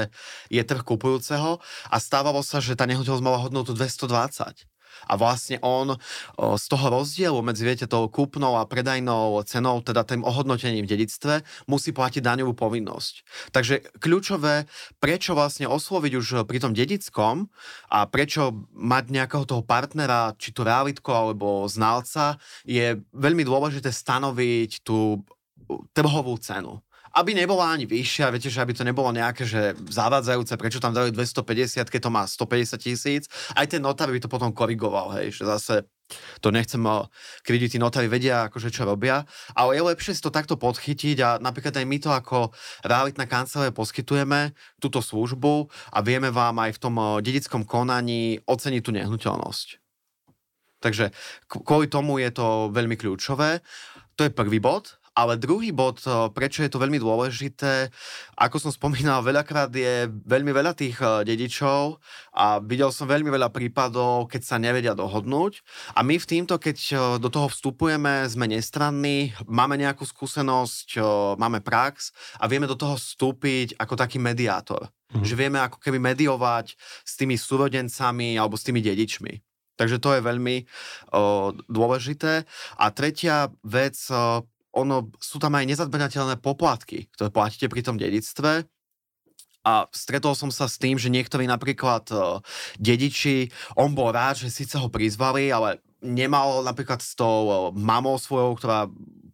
je 0.48 0.62
trh 0.62 0.84
kupujúceho 0.84 1.60
a 1.90 1.98
stávalo 1.98 2.42
sa, 2.42 2.62
že 2.64 2.78
tá 2.78 2.86
nehnuteľnosť 2.86 3.26
mala 3.26 3.42
hodnotu 3.42 3.74
220 3.74 4.77
a 5.06 5.14
vlastne 5.20 5.62
on 5.62 6.00
z 6.38 6.66
toho 6.66 6.90
rozdielu 6.90 7.38
medzi, 7.46 7.62
viete, 7.62 7.86
tou 7.86 8.10
kúpnou 8.10 8.58
a 8.58 8.66
predajnou 8.66 9.38
cenou, 9.46 9.86
teda 9.86 10.02
tým 10.02 10.26
ohodnotením 10.26 10.90
v 10.90 10.92
dedictve, 10.98 11.46
musí 11.70 11.94
platiť 11.94 12.26
daňovú 12.26 12.58
povinnosť. 12.58 13.14
Takže 13.54 14.02
kľúčové, 14.02 14.66
prečo 14.98 15.38
vlastne 15.38 15.70
osloviť 15.70 16.14
už 16.18 16.28
pri 16.50 16.58
tom 16.58 16.74
dedickom 16.74 17.52
a 17.94 18.10
prečo 18.10 18.66
mať 18.74 19.04
nejakého 19.14 19.46
toho 19.46 19.62
partnera, 19.62 20.34
či 20.42 20.56
tu 20.56 20.66
realitko 20.66 21.12
alebo 21.14 21.48
znalca, 21.70 22.42
je 22.66 22.98
veľmi 23.14 23.44
dôležité 23.46 23.94
stanoviť 23.94 24.82
tú 24.82 25.22
trhovú 25.92 26.40
cenu 26.40 26.80
aby 27.16 27.32
nebola 27.32 27.72
ani 27.72 27.86
vyššia, 27.88 28.34
viete, 28.34 28.52
že 28.52 28.60
aby 28.60 28.74
to 28.76 28.88
nebolo 28.88 29.14
nejaké, 29.14 29.48
že 29.48 29.76
zavádzajúce, 29.88 30.58
prečo 30.60 30.84
tam 30.84 30.92
dali 30.92 31.14
250, 31.14 31.88
keď 31.88 32.02
to 32.04 32.12
má 32.12 32.24
150 32.28 32.82
tisíc. 32.82 33.24
Aj 33.56 33.68
ten 33.70 33.80
notár 33.80 34.12
by 34.12 34.20
to 34.20 34.32
potom 34.32 34.52
korigoval, 34.52 35.16
hej, 35.20 35.32
že 35.32 35.44
zase 35.48 35.88
to 36.40 36.56
nechcem, 36.56 36.80
keď 37.44 37.68
tí 37.68 37.78
notári 37.80 38.08
vedia, 38.08 38.48
akože 38.48 38.72
čo 38.72 38.88
robia, 38.88 39.28
ale 39.52 39.76
je 39.76 39.84
lepšie 39.92 40.16
si 40.16 40.24
to 40.24 40.32
takto 40.32 40.56
podchytiť 40.56 41.18
a 41.20 41.30
napríklad 41.44 41.76
aj 41.76 41.86
my 41.86 41.98
to 42.00 42.10
ako 42.16 42.56
realitná 42.88 43.28
kancelária 43.28 43.76
poskytujeme 43.76 44.56
túto 44.80 45.04
službu 45.04 45.68
a 45.92 46.00
vieme 46.00 46.32
vám 46.32 46.64
aj 46.64 46.80
v 46.80 46.82
tom 46.82 46.96
dedickom 47.20 47.68
konaní 47.68 48.40
oceniť 48.48 48.82
tú 48.82 48.96
nehnuteľnosť. 48.96 49.68
Takže 50.78 51.10
kvôli 51.50 51.90
tomu 51.90 52.22
je 52.22 52.30
to 52.30 52.70
veľmi 52.70 52.96
kľúčové. 52.96 53.66
To 54.18 54.26
je 54.26 54.34
prvý 54.34 54.62
bod. 54.62 54.97
Ale 55.18 55.34
druhý 55.42 55.74
bod, 55.74 55.98
eh, 56.06 56.30
prečo 56.30 56.62
je 56.62 56.70
to 56.70 56.78
veľmi 56.78 57.02
dôležité, 57.02 57.90
ako 58.38 58.62
som 58.62 58.70
spomínal, 58.70 59.26
veľakrát 59.26 59.74
je 59.74 60.06
veľmi 60.06 60.54
veľa 60.54 60.78
tých 60.78 61.02
eh, 61.02 61.26
dedičov 61.26 61.98
a 62.38 62.62
videl 62.62 62.94
som 62.94 63.10
veľmi 63.10 63.34
veľa 63.34 63.50
prípadov, 63.50 64.30
keď 64.30 64.42
sa 64.46 64.62
nevedia 64.62 64.94
dohodnúť. 64.94 65.66
A 65.98 66.06
my 66.06 66.22
v 66.22 66.30
týmto, 66.30 66.62
keď 66.62 66.78
eh, 66.94 66.98
do 67.18 67.34
toho 67.34 67.50
vstupujeme, 67.50 68.30
sme 68.30 68.46
nestranní, 68.46 69.34
máme 69.50 69.74
nejakú 69.82 70.06
skúsenosť, 70.06 71.02
máme 71.42 71.66
prax 71.66 72.14
a 72.38 72.46
vieme 72.46 72.70
do 72.70 72.78
toho 72.78 72.94
vstúpiť 72.94 73.82
ako 73.82 73.98
taký 73.98 74.22
mediátor. 74.22 74.94
Mm. 75.16 75.24
Že 75.24 75.34
vieme 75.34 75.60
ako 75.64 75.82
keby 75.82 75.98
mediovať 75.98 76.78
s 76.78 77.14
tými 77.18 77.40
súrodencami 77.40 78.38
alebo 78.38 78.60
s 78.60 78.68
tými 78.68 78.84
dedičmi. 78.84 79.34
Takže 79.78 80.02
to 80.02 80.18
je 80.18 80.26
veľmi 80.26 80.58
o, 81.14 81.54
dôležité. 81.70 82.50
A 82.82 82.86
tretia 82.90 83.54
vec, 83.62 83.96
o, 84.10 84.42
ono, 84.78 85.10
sú 85.18 85.42
tam 85.42 85.58
aj 85.58 85.66
nezadberateľné 85.66 86.38
poplatky, 86.38 87.10
ktoré 87.18 87.34
platíte 87.34 87.66
pri 87.66 87.82
tom 87.82 87.98
dedictve. 87.98 88.70
A 89.66 89.90
stretol 89.92 90.38
som 90.38 90.54
sa 90.54 90.70
s 90.70 90.80
tým, 90.80 90.96
že 90.96 91.12
niektorí 91.12 91.44
napríklad 91.50 92.08
uh, 92.14 92.40
dediči, 92.80 93.52
on 93.76 93.92
bol 93.92 94.14
rád, 94.14 94.40
že 94.40 94.54
síce 94.54 94.80
ho 94.80 94.88
prizvali, 94.88 95.52
ale 95.52 95.84
nemal 96.00 96.64
napríklad 96.64 97.04
s 97.04 97.18
tou 97.18 97.38
uh, 97.50 97.58
mamou 97.76 98.16
svojou, 98.16 98.56
ktorá 98.56 98.88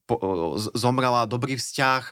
po, 0.10 0.15
uh, 0.17 0.58
zomrela, 0.73 1.29
dobrý 1.29 1.60
vzťah 1.60 2.03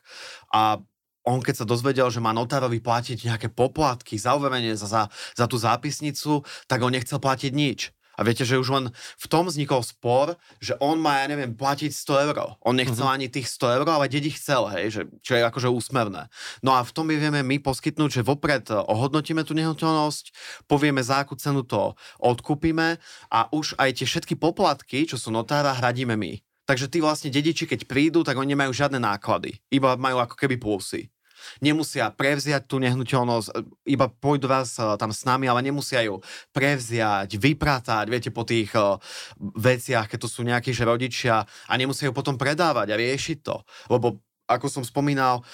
a 0.54 0.84
on 1.22 1.38
keď 1.42 1.64
sa 1.64 1.70
dozvedel, 1.70 2.10
že 2.10 2.22
má 2.22 2.34
notárovi 2.34 2.82
platiť 2.82 3.30
nejaké 3.30 3.48
poplatky 3.54 4.18
za 4.18 4.34
overenie, 4.34 4.74
za, 4.74 4.90
za, 4.90 5.04
za 5.38 5.46
tú 5.46 5.58
zápisnicu, 5.58 6.42
tak 6.66 6.82
on 6.82 6.94
nechcel 6.94 7.22
platiť 7.22 7.52
nič. 7.54 7.94
A 8.18 8.28
viete, 8.28 8.44
že 8.44 8.60
už 8.60 8.70
len 8.72 8.86
v 8.94 9.26
tom 9.32 9.48
vznikol 9.48 9.82
spor, 9.82 10.36
že 10.60 10.76
on 10.84 11.00
má, 11.00 11.24
ja 11.24 11.32
neviem, 11.32 11.56
platiť 11.56 11.92
100 11.94 12.26
eur. 12.28 12.38
On 12.62 12.76
nechcel 12.76 13.08
uh-huh. 13.08 13.16
ani 13.16 13.32
tých 13.32 13.48
100 13.48 13.78
eur, 13.82 13.88
ale 13.88 14.12
dedi 14.12 14.30
chcel, 14.34 14.68
hej, 14.76 14.86
že, 14.92 15.02
čo 15.24 15.40
je 15.40 15.44
akože 15.48 15.72
úsmevné. 15.72 16.28
No 16.62 16.76
a 16.76 16.84
v 16.84 16.92
tom 16.92 17.08
my 17.08 17.16
vieme 17.16 17.42
my 17.42 17.58
poskytnúť, 17.64 18.22
že 18.22 18.28
vopred 18.28 18.68
eh, 18.70 18.78
ohodnotíme 18.78 19.42
tú 19.48 19.56
nehnuteľnosť, 19.56 20.36
povieme, 20.68 21.00
za 21.02 21.24
akú 21.24 21.40
cenu 21.40 21.64
to 21.64 21.96
odkúpime 22.20 23.00
a 23.32 23.40
už 23.50 23.80
aj 23.80 24.02
tie 24.02 24.08
všetky 24.08 24.36
poplatky, 24.38 25.08
čo 25.08 25.16
sú 25.16 25.32
notára, 25.32 25.74
hradíme 25.74 26.14
my. 26.14 26.40
Takže 26.70 26.88
tí 26.88 27.04
vlastne 27.04 27.34
dediči, 27.34 27.68
keď 27.68 27.90
prídu, 27.90 28.24
tak 28.24 28.38
oni 28.38 28.54
nemajú 28.54 28.72
žiadne 28.72 29.02
náklady. 29.02 29.60
Iba 29.74 29.98
majú 29.98 30.22
ako 30.24 30.36
keby 30.38 30.56
plusy 30.62 31.12
nemusia 31.60 32.10
prevziať 32.12 32.68
tú 32.68 32.82
nehnuteľnosť, 32.82 33.48
e, 33.52 33.54
iba 33.96 34.08
pôjdu 34.10 34.50
vás 34.50 34.76
e, 34.78 34.84
tam 34.98 35.12
s 35.14 35.24
nami, 35.24 35.48
ale 35.48 35.66
nemusia 35.66 36.04
ju 36.06 36.20
prevziať, 36.52 37.38
vypratať, 37.38 38.06
viete, 38.08 38.30
po 38.32 38.48
tých 38.48 38.72
uh, 38.80 38.96
veciach, 39.40 40.08
keď 40.08 40.20
to 40.24 40.30
sú 40.32 40.42
nejakí 40.48 40.72
že 40.72 40.88
rodičia 40.88 41.44
a 41.44 41.74
nemusia 41.76 42.08
ju 42.08 42.14
potom 42.16 42.40
predávať 42.40 42.96
a 42.96 43.00
riešiť 43.00 43.38
to. 43.44 43.60
Lebo 43.92 44.24
ako 44.52 44.68
som 44.68 44.84
spomínal, 44.84 45.48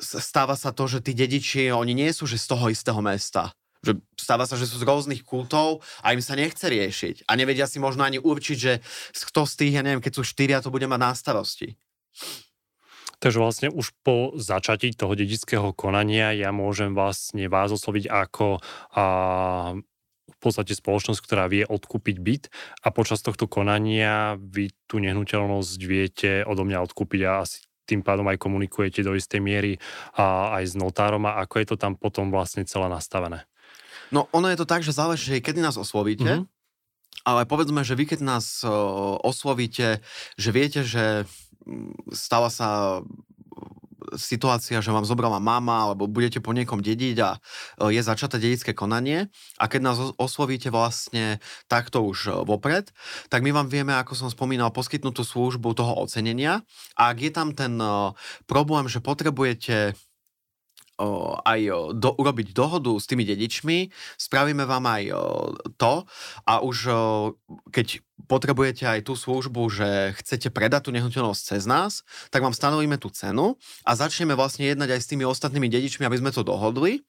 stáva 0.00 0.56
sa 0.56 0.72
to, 0.72 0.88
že 0.88 1.04
tí 1.04 1.12
dediči, 1.12 1.68
oni 1.68 1.92
nie 1.92 2.10
sú 2.16 2.24
že 2.24 2.40
z 2.40 2.46
toho 2.48 2.72
istého 2.72 3.00
mesta. 3.04 3.52
Že 3.84 4.00
stáva 4.18 4.48
sa, 4.48 4.56
že 4.56 4.66
sú 4.66 4.80
z 4.80 4.88
rôznych 4.88 5.22
kultov 5.22 5.84
a 6.02 6.16
im 6.16 6.24
sa 6.24 6.34
nechce 6.34 6.64
riešiť. 6.66 7.28
A 7.28 7.36
nevedia 7.36 7.68
si 7.68 7.78
možno 7.78 8.02
ani 8.02 8.18
určiť, 8.18 8.56
že 8.58 8.80
kto 9.12 9.44
z 9.44 9.54
tých, 9.54 9.74
ja 9.78 9.82
neviem, 9.84 10.02
keď 10.02 10.12
sú 10.18 10.22
štyria, 10.24 10.64
to 10.64 10.72
bude 10.72 10.88
mať 10.88 11.00
na 11.00 11.12
starosti. 11.14 11.76
Takže 13.18 13.38
vlastne 13.42 13.68
už 13.70 13.90
po 14.06 14.30
začatí 14.38 14.94
toho 14.94 15.18
dedického 15.18 15.74
konania 15.74 16.30
ja 16.30 16.54
môžem 16.54 16.94
vlastne 16.94 17.50
vás 17.50 17.74
osloviť 17.74 18.06
ako 18.06 18.62
a, 18.94 19.04
v 20.28 20.38
podstate 20.38 20.70
spoločnosť, 20.78 21.18
ktorá 21.18 21.50
vie 21.50 21.66
odkúpiť 21.66 22.16
byt 22.22 22.44
a 22.86 22.94
počas 22.94 23.18
tohto 23.26 23.50
konania 23.50 24.38
vy 24.38 24.70
tú 24.86 25.02
nehnuteľnosť 25.02 25.80
viete 25.82 26.30
odo 26.46 26.62
mňa 26.62 26.78
odkúpiť 26.86 27.20
a 27.26 27.42
asi 27.42 27.66
tým 27.88 28.04
pádom 28.04 28.28
aj 28.28 28.38
komunikujete 28.38 29.00
do 29.00 29.16
istej 29.16 29.40
miery 29.40 29.80
a 30.14 30.54
aj 30.60 30.64
s 30.70 30.74
notárom 30.76 31.24
a 31.24 31.40
ako 31.42 31.54
je 31.58 31.66
to 31.72 31.76
tam 31.80 31.96
potom 31.96 32.28
vlastne 32.28 32.68
celé 32.68 32.86
nastavené? 32.86 33.48
No 34.12 34.28
ono 34.30 34.52
je 34.52 34.60
to 34.60 34.68
tak, 34.68 34.84
že 34.84 34.92
záleží, 34.92 35.40
kedy 35.40 35.64
nás 35.64 35.80
oslovíte, 35.80 36.44
mm-hmm. 36.44 37.24
ale 37.24 37.48
povedzme, 37.48 37.82
že 37.82 37.96
vy 37.96 38.04
keď 38.14 38.20
nás 38.20 38.62
oslovíte, 39.24 40.04
že 40.36 40.50
viete, 40.52 40.84
že 40.84 41.24
stala 42.12 42.48
sa 42.52 43.00
situácia, 44.16 44.80
že 44.80 44.94
vám 44.94 45.04
zobrala 45.04 45.42
mama, 45.42 45.90
alebo 45.90 46.08
budete 46.08 46.40
po 46.40 46.56
niekom 46.56 46.80
dediť 46.80 47.16
a 47.20 47.36
e, 47.36 47.38
je 47.92 48.00
začaté 48.00 48.40
dedické 48.40 48.72
konanie. 48.72 49.28
A 49.60 49.68
keď 49.68 49.80
nás 49.82 49.98
oslovíte 50.16 50.72
vlastne 50.72 51.42
takto 51.68 52.00
už 52.06 52.18
e, 52.28 52.32
vopred, 52.46 52.94
tak 53.28 53.44
my 53.44 53.52
vám 53.52 53.68
vieme, 53.68 53.92
ako 53.92 54.16
som 54.16 54.28
spomínal, 54.32 54.72
poskytnúť 54.72 55.14
tú 55.20 55.24
službu 55.26 55.76
toho 55.76 55.98
ocenenia. 56.00 56.64
A 56.96 57.12
ak 57.12 57.18
je 57.20 57.32
tam 57.34 57.52
ten 57.52 57.76
e, 57.76 58.14
problém, 58.48 58.88
že 58.88 59.02
potrebujete 59.02 59.98
aj 61.46 61.60
do, 61.94 62.10
urobiť 62.10 62.50
dohodu 62.50 62.90
s 62.98 63.06
tými 63.06 63.22
dedičmi, 63.22 63.86
spravíme 64.18 64.66
vám 64.66 64.82
aj 64.82 65.02
to. 65.78 66.02
A 66.42 66.58
už 66.58 66.90
keď 67.70 68.02
potrebujete 68.26 68.82
aj 68.82 69.06
tú 69.06 69.14
službu, 69.14 69.62
že 69.70 69.88
chcete 70.18 70.50
predať 70.50 70.88
tú 70.88 70.90
nehnuteľnosť 70.90 71.42
cez 71.54 71.62
nás, 71.70 72.02
tak 72.34 72.42
vám 72.42 72.56
stanovíme 72.56 72.98
tú 72.98 73.12
cenu 73.14 73.54
a 73.86 73.94
začneme 73.94 74.34
vlastne 74.34 74.66
jednať 74.66 74.98
aj 74.98 75.00
s 75.00 75.10
tými 75.14 75.24
ostatnými 75.28 75.70
dedičmi, 75.70 76.02
aby 76.02 76.18
sme 76.18 76.34
to 76.34 76.42
dohodli. 76.42 77.06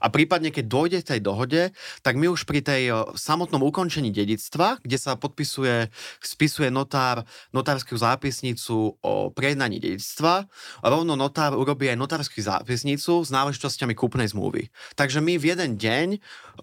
A 0.00 0.12
prípadne, 0.12 0.52
keď 0.52 0.64
dojde 0.68 0.98
k 1.00 1.10
tej 1.16 1.20
dohode, 1.20 1.62
tak 2.04 2.16
my 2.16 2.28
už 2.32 2.44
pri 2.44 2.60
tej 2.64 2.82
samotnom 3.16 3.60
ukončení 3.64 4.12
dedictva, 4.12 4.80
kde 4.80 4.96
sa 4.96 5.16
podpisuje, 5.16 5.92
spisuje 6.20 6.68
notár 6.72 7.24
notárskú 7.52 7.94
zápisnicu 7.96 8.96
o 9.00 9.14
prejednaní 9.30 9.78
dedictva, 9.78 10.48
rovno 10.80 11.14
notár 11.14 11.54
urobí 11.54 11.86
aj 11.92 12.00
notárskú 12.00 12.42
zápisnicu 12.42 13.22
s 13.22 13.30
náležitosťami 13.30 13.94
kúpnej 13.94 14.32
zmluvy. 14.32 14.72
Takže 14.96 15.20
my 15.20 15.36
v 15.36 15.44
jeden 15.52 15.70
deň 15.76 16.08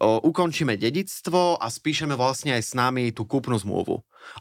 o, 0.02 0.22
ukončíme 0.28 0.74
dedictvo 0.76 1.62
a 1.62 1.68
spíšeme 1.70 2.18
vlastne 2.18 2.58
aj 2.58 2.64
s 2.64 2.74
nami 2.74 3.14
tú 3.14 3.24
kúpnu 3.24 3.56
zmluvu. 3.62 3.87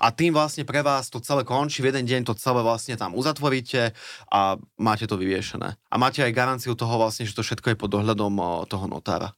A 0.03 0.11
tým 0.11 0.35
vlastne 0.35 0.67
pre 0.67 0.83
vás 0.83 1.09
to 1.09 1.23
celé 1.23 1.47
končí, 1.47 1.79
v 1.81 1.95
jeden 1.95 2.05
deň 2.11 2.21
to 2.27 2.35
celé 2.35 2.61
vlastne 2.61 2.99
tam 2.99 3.15
uzatvoríte 3.15 3.95
a 4.29 4.59
máte 4.77 5.07
to 5.07 5.15
vyviešené. 5.15 5.79
A 5.79 5.95
máte 5.95 6.27
aj 6.27 6.35
garanciu 6.35 6.75
toho 6.75 6.99
vlastne, 6.99 7.23
že 7.25 7.37
to 7.39 7.47
všetko 7.47 7.73
je 7.73 7.81
pod 7.81 7.91
dohľadom 7.95 8.67
toho 8.67 8.87
notára. 8.91 9.31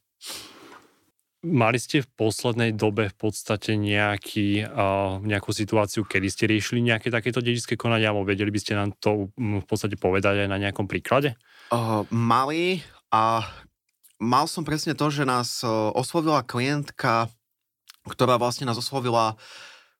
Mali 1.39 1.79
ste 1.79 2.03
v 2.03 2.11
poslednej 2.19 2.75
dobe 2.75 3.07
v 3.07 3.15
podstate 3.15 3.79
nejaký, 3.79 4.67
uh, 4.67 5.23
nejakú 5.23 5.55
situáciu, 5.55 6.03
kedy 6.03 6.27
ste 6.27 6.51
riešili 6.51 6.83
nejaké 6.83 7.07
takéto 7.07 7.39
dedičské 7.39 7.79
konania, 7.79 8.11
alebo 8.11 8.27
vedeli 8.27 8.51
by 8.51 8.59
ste 8.59 8.75
nám 8.75 8.91
to 8.99 9.31
v 9.39 9.63
podstate 9.63 9.95
povedať 9.95 10.43
aj 10.43 10.49
na 10.51 10.59
nejakom 10.59 10.83
príklade? 10.91 11.39
Uh, 11.71 12.03
mali 12.11 12.83
a 13.07 13.47
mal 14.19 14.51
som 14.51 14.67
presne 14.67 14.91
to, 14.91 15.07
že 15.07 15.23
nás 15.23 15.63
uh, 15.63 15.95
oslovila 15.95 16.43
klientka, 16.43 17.31
ktorá 18.03 18.35
vlastne 18.35 18.67
nás 18.67 18.75
oslovila 18.75 19.39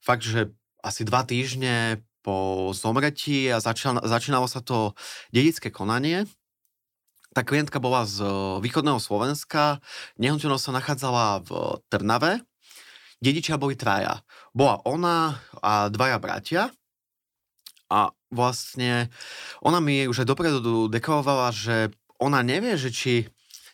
fakt, 0.04 0.24
že 0.24 0.52
asi 0.80 1.04
dva 1.04 1.28
týždne 1.28 2.04
po 2.24 2.70
zomretí 2.76 3.48
a 3.48 3.64
začal, 3.64 4.04
začínalo 4.04 4.48
sa 4.48 4.60
to 4.60 4.96
dedické 5.32 5.72
konanie. 5.72 6.28
Tá 7.32 7.46
klientka 7.46 7.78
bola 7.78 8.10
z 8.10 8.26
východného 8.60 8.98
Slovenska, 8.98 9.80
nehnuteľnosť 10.18 10.66
sa 10.66 10.76
nachádzala 10.76 11.26
v 11.46 11.50
Trnave, 11.88 12.42
dedičia 13.22 13.62
boli 13.62 13.78
traja. 13.78 14.26
Bola 14.52 14.82
ona 14.84 15.38
a 15.62 15.88
dvaja 15.94 16.18
bratia 16.18 16.64
a 17.90 18.10
vlastne 18.34 19.14
ona 19.62 19.78
mi 19.78 20.10
už 20.10 20.26
aj 20.26 20.28
dopredu 20.28 20.90
deklarovala, 20.90 21.54
že 21.54 21.94
ona 22.18 22.42
nevie, 22.42 22.76
že 22.76 22.90
či 22.92 23.14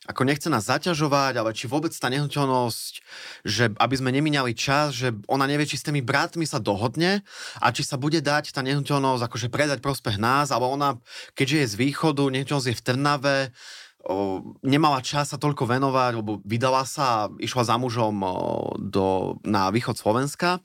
ako 0.06 0.22
nechce 0.22 0.48
nás 0.54 0.70
zaťažovať, 0.70 1.34
ale 1.42 1.52
či 1.58 1.66
vôbec 1.66 1.90
tá 1.90 2.08
nehnuteľnosť, 2.14 2.94
že 3.42 3.74
aby 3.74 3.96
sme 3.98 4.14
nemínali 4.14 4.54
čas, 4.54 4.94
že 4.94 5.14
ona 5.26 5.50
nevie, 5.50 5.66
či 5.66 5.82
s 5.82 5.86
tými 5.86 6.06
bratmi 6.06 6.46
sa 6.46 6.62
dohodne 6.62 7.26
a 7.58 7.68
či 7.74 7.82
sa 7.82 7.98
bude 7.98 8.22
dať 8.22 8.54
tá 8.54 8.62
nehnuteľnosť 8.62 9.26
akože 9.26 9.48
predať 9.50 9.82
prospech 9.82 10.22
nás, 10.22 10.54
ale 10.54 10.70
ona, 10.70 11.02
keďže 11.34 11.58
je 11.58 11.72
z 11.74 11.76
východu, 11.82 12.24
nehnuteľnosť 12.30 12.70
je 12.70 12.78
v 12.78 12.86
Trnave, 12.86 13.38
o, 14.06 14.42
nemala 14.62 15.02
čas 15.02 15.34
sa 15.34 15.42
toľko 15.42 15.66
venovať, 15.66 16.12
lebo 16.22 16.38
vydala 16.46 16.86
sa 16.86 17.26
a 17.26 17.30
išla 17.42 17.64
za 17.66 17.76
mužom 17.82 18.16
o, 18.22 18.32
do, 18.78 19.38
na 19.42 19.74
východ 19.74 19.98
Slovenska 19.98 20.62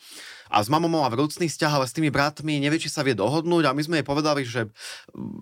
a 0.50 0.58
s 0.58 0.66
mamou 0.66 0.90
mala 0.90 1.06
vrúcný 1.14 1.46
vzťah, 1.46 1.72
ale 1.78 1.86
s 1.86 1.94
tými 1.94 2.10
bratmi 2.10 2.58
nevie, 2.58 2.82
či 2.82 2.90
sa 2.90 3.06
vie 3.06 3.14
dohodnúť. 3.14 3.70
A 3.70 3.76
my 3.76 3.82
sme 3.86 4.02
jej 4.02 4.06
povedali, 4.06 4.42
že 4.42 4.66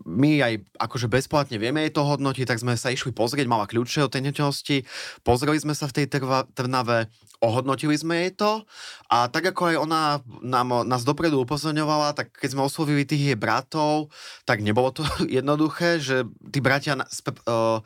my 0.05 0.44
aj 0.44 0.53
akože 0.77 1.09
bezplatne 1.09 1.57
vieme 1.57 1.81
jej 1.88 1.92
to 1.97 2.05
hodnotiť, 2.05 2.44
tak 2.44 2.61
sme 2.61 2.77
sa 2.77 2.92
išli 2.92 3.16
pozrieť, 3.16 3.49
mala 3.49 3.64
kľúče 3.64 4.05
od 4.05 4.12
tej 4.12 4.29
nečnosti, 4.29 4.77
pozreli 5.25 5.57
sme 5.57 5.73
sa 5.73 5.88
v 5.88 5.97
tej 5.97 6.07
trva, 6.12 6.44
Trnave, 6.53 7.09
ohodnotili 7.38 7.94
sme 7.94 8.27
jej 8.27 8.33
to 8.35 8.66
a 9.07 9.31
tak 9.31 9.55
ako 9.55 9.70
aj 9.70 9.77
ona 9.79 10.03
nám, 10.42 10.83
nás 10.83 11.07
dopredu 11.07 11.38
upozorňovala, 11.46 12.12
tak 12.18 12.35
keď 12.35 12.59
sme 12.59 12.66
oslovili 12.66 13.07
tých 13.07 13.33
jej 13.33 13.38
bratov, 13.38 14.11
tak 14.42 14.59
nebolo 14.61 14.90
to 14.90 15.07
jednoduché, 15.38 16.03
že 16.03 16.27
tí 16.51 16.59
bratia 16.59 16.98
z, 17.07 17.22
uh, 17.46 17.79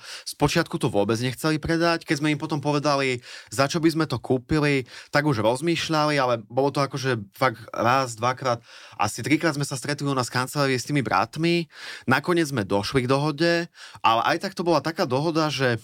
to 0.82 0.88
vôbec 0.88 1.20
nechceli 1.20 1.60
predať. 1.60 2.08
Keď 2.08 2.16
sme 2.18 2.32
im 2.32 2.40
potom 2.40 2.58
povedali, 2.58 3.20
za 3.52 3.68
čo 3.68 3.78
by 3.78 3.92
sme 3.92 4.04
to 4.08 4.16
kúpili, 4.18 4.88
tak 5.12 5.28
už 5.28 5.44
rozmýšľali, 5.44 6.16
ale 6.16 6.40
bolo 6.48 6.72
to 6.72 6.80
akože 6.80 7.20
fakt 7.36 7.60
raz, 7.70 8.16
dvakrát, 8.16 8.64
asi 8.96 9.20
trikrát 9.20 9.54
sme 9.54 9.68
sa 9.68 9.76
stretli 9.76 10.08
u 10.08 10.16
nás 10.16 10.32
kancelárii 10.32 10.80
s 10.80 10.88
tými 10.88 11.04
bratmi. 11.04 11.68
Nakoniec 12.08 12.48
sme 12.50 12.64
došli 12.64 13.04
k 13.04 13.10
dohode, 13.12 13.52
ale 14.00 14.20
aj 14.34 14.48
tak 14.48 14.52
to 14.56 14.66
bola 14.66 14.80
taká 14.80 15.04
dohoda, 15.04 15.52
že 15.52 15.78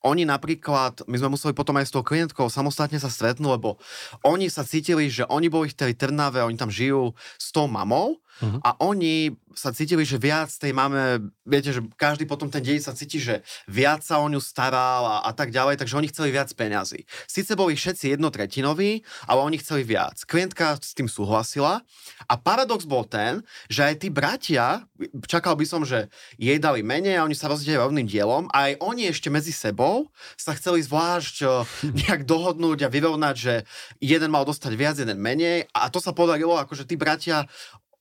oni 0.00 0.24
napríklad, 0.24 1.04
my 1.04 1.16
sme 1.20 1.36
museli 1.36 1.52
potom 1.52 1.76
aj 1.76 1.88
s 1.88 1.94
tou 1.94 2.00
klientkou 2.00 2.48
samostatne 2.48 2.96
sa 2.96 3.12
stretnúť, 3.12 3.52
lebo 3.60 3.76
oni 4.24 4.48
sa 4.48 4.64
cítili, 4.64 5.12
že 5.12 5.28
oni 5.28 5.52
boli 5.52 5.68
v 5.68 5.76
tej 5.76 5.92
Trnave, 5.96 6.40
oni 6.40 6.56
tam 6.56 6.72
žijú 6.72 7.12
s 7.36 7.52
tou 7.52 7.68
mamou 7.68 8.16
uh-huh. 8.40 8.60
a 8.64 8.70
oni 8.80 9.36
sa 9.54 9.74
cítili, 9.74 10.06
že 10.06 10.18
viac 10.18 10.50
tej 10.50 10.70
máme, 10.70 11.32
viete, 11.42 11.74
že 11.74 11.82
každý 11.98 12.26
potom 12.26 12.46
ten 12.50 12.62
deň 12.62 12.78
sa 12.82 12.94
cíti, 12.94 13.18
že 13.18 13.42
viac 13.66 14.02
sa 14.06 14.22
o 14.22 14.26
ňu 14.30 14.38
staral 14.38 15.02
a, 15.06 15.16
a 15.26 15.32
tak 15.34 15.50
ďalej, 15.50 15.78
takže 15.80 15.98
oni 15.98 16.10
chceli 16.10 16.30
viac 16.30 16.50
peňazí. 16.54 17.06
Sice 17.26 17.58
boli 17.58 17.74
všetci 17.74 18.14
jednotretinoví, 18.14 19.02
ale 19.26 19.40
oni 19.42 19.58
chceli 19.58 19.82
viac. 19.82 20.22
Klientka 20.26 20.78
s 20.78 20.94
tým 20.94 21.10
súhlasila 21.10 21.82
a 22.30 22.34
paradox 22.38 22.86
bol 22.86 23.02
ten, 23.02 23.42
že 23.66 23.86
aj 23.86 23.94
tí 24.06 24.08
bratia, 24.08 24.86
čakal 25.26 25.58
by 25.58 25.66
som, 25.66 25.82
že 25.82 26.08
jej 26.38 26.58
dali 26.62 26.86
menej 26.86 27.18
a 27.18 27.26
oni 27.26 27.34
sa 27.34 27.50
rozdielili 27.50 27.82
rovným 27.82 28.06
dielom 28.06 28.46
a 28.54 28.70
aj 28.70 28.72
oni 28.82 29.10
ešte 29.10 29.32
medzi 29.32 29.50
sebou 29.50 30.08
sa 30.38 30.54
chceli 30.54 30.82
zvlášť 30.86 31.66
nejak 32.06 32.22
dohodnúť 32.22 32.86
a 32.86 32.92
vyrovnať, 32.92 33.34
že 33.36 33.54
jeden 33.98 34.30
mal 34.30 34.46
dostať 34.46 34.72
viac, 34.78 34.96
jeden 34.96 35.18
menej 35.18 35.66
a 35.74 35.90
to 35.90 35.98
sa 35.98 36.14
podarilo, 36.14 36.54
akože 36.54 36.86
tí 36.86 36.94
bratia, 36.94 37.50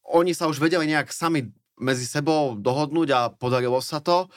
oni 0.09 0.33
sa 0.33 0.49
už 0.49 0.57
vedeli 0.57 0.89
nejak 0.89 1.13
sami 1.13 1.53
medzi 1.79 2.03
sebou 2.03 2.59
dohodnúť 2.59 3.09
a 3.15 3.21
podarilo 3.31 3.79
sa 3.79 4.03
to. 4.03 4.27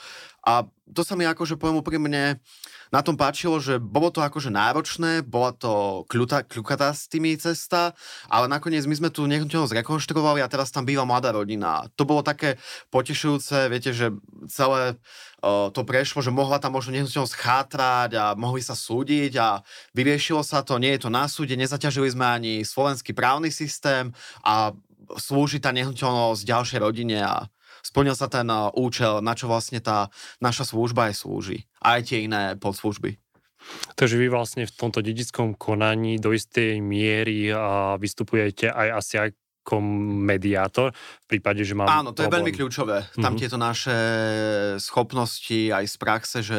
A 0.43 0.67
to 0.91 1.07
sa 1.07 1.15
mi 1.15 1.23
akože 1.23 1.55
poviem 1.55 1.79
úprimne 1.79 2.43
na 2.91 3.01
tom 3.01 3.15
páčilo, 3.15 3.63
že 3.63 3.79
bolo 3.79 4.11
to 4.11 4.21
akože 4.21 4.51
náročné, 4.51 5.23
bola 5.23 5.55
to 5.55 6.03
kľuta, 6.11 6.43
kľukatá 6.43 6.91
s 6.91 7.07
tými 7.07 7.39
cesta, 7.39 7.95
ale 8.27 8.51
nakoniec 8.51 8.83
my 8.85 8.95
sme 8.99 9.09
tu 9.15 9.25
nehnuteľnosť 9.31 9.71
zrekonštruovali 9.71 10.43
a 10.43 10.51
teraz 10.51 10.75
tam 10.75 10.83
býva 10.83 11.07
mladá 11.07 11.31
rodina. 11.31 11.87
To 11.95 12.03
bolo 12.03 12.27
také 12.27 12.59
potešujúce, 12.91 13.71
viete, 13.71 13.95
že 13.95 14.11
celé 14.51 14.99
uh, 15.41 15.71
to 15.71 15.87
prešlo, 15.87 16.21
že 16.21 16.35
mohla 16.35 16.59
tam 16.59 16.75
možno 16.75 16.93
nehnuteľnosť 16.99 17.39
chátrať 17.39 18.11
a 18.19 18.35
mohli 18.35 18.61
sa 18.61 18.75
súdiť 18.75 19.33
a 19.39 19.63
vyriešilo 19.95 20.43
sa 20.43 20.61
to, 20.67 20.77
nie 20.83 20.93
je 20.99 21.07
to 21.07 21.11
na 21.11 21.31
súde, 21.31 21.55
nezaťažili 21.55 22.11
sme 22.11 22.27
ani 22.27 22.53
slovenský 22.67 23.15
právny 23.15 23.55
systém 23.55 24.11
a 24.43 24.75
slúži 25.19 25.59
tá 25.59 25.75
nehnuteľnosť 25.75 26.43
ďalšej 26.45 26.79
rodine 26.81 27.19
a 27.25 27.49
splnil 27.83 28.15
sa 28.15 28.31
ten 28.31 28.47
uh, 28.47 28.71
účel, 28.73 29.21
na 29.25 29.35
čo 29.35 29.51
vlastne 29.51 29.83
tá 29.83 30.13
naša 30.39 30.71
služba 30.71 31.11
aj 31.11 31.25
slúži. 31.25 31.59
A 31.83 31.99
aj 31.99 32.13
tie 32.13 32.25
iné 32.25 32.55
podslužby. 32.57 33.19
Takže 33.95 34.19
vy 34.19 34.27
vlastne 34.27 34.67
v 34.67 34.75
tomto 34.75 34.99
dedickom 34.99 35.55
konaní 35.55 36.19
do 36.19 36.35
istej 36.35 36.83
miery 36.83 37.47
vystupujete 38.03 38.67
aj 38.67 38.89
asi 38.99 39.15
aj 39.23 39.29
mediátor 39.71 40.91
v 41.25 41.27
prípade, 41.39 41.63
že 41.63 41.79
mám 41.79 41.87
Áno, 41.87 42.11
to 42.11 42.23
problém. 42.23 42.27
je 42.27 42.35
veľmi 42.35 42.53
kľúčové. 42.59 42.99
Tam 43.15 43.23
mm-hmm. 43.23 43.39
tieto 43.39 43.57
naše 43.57 43.97
schopnosti 44.83 45.61
aj 45.71 45.85
z 45.87 45.97
praxe, 45.97 46.39
že 46.43 46.59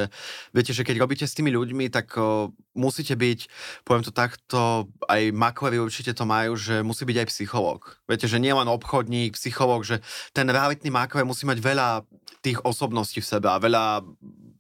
viete, 0.56 0.72
že 0.72 0.88
keď 0.88 1.04
robíte 1.04 1.26
s 1.28 1.36
tými 1.36 1.52
ľuďmi, 1.52 1.92
tak 1.92 2.16
o, 2.16 2.56
musíte 2.74 3.14
byť, 3.20 3.40
poviem 3.84 4.04
to 4.08 4.16
takto, 4.16 4.88
aj 5.12 5.36
maklery 5.36 5.84
určite 5.84 6.16
to 6.16 6.24
majú, 6.24 6.56
že 6.56 6.80
musí 6.80 7.04
byť 7.04 7.18
aj 7.20 7.28
psychológ. 7.28 8.00
Viete, 8.08 8.26
že 8.32 8.40
nie 8.40 8.56
len 8.56 8.72
obchodník, 8.72 9.36
psychológ, 9.36 9.84
že 9.84 10.00
ten 10.32 10.48
realitný 10.48 10.88
makler 10.88 11.28
musí 11.28 11.44
mať 11.44 11.60
veľa 11.60 12.08
tých 12.40 12.64
osobností 12.64 13.20
v 13.20 13.30
sebe 13.30 13.52
a 13.52 13.60
veľa 13.60 14.02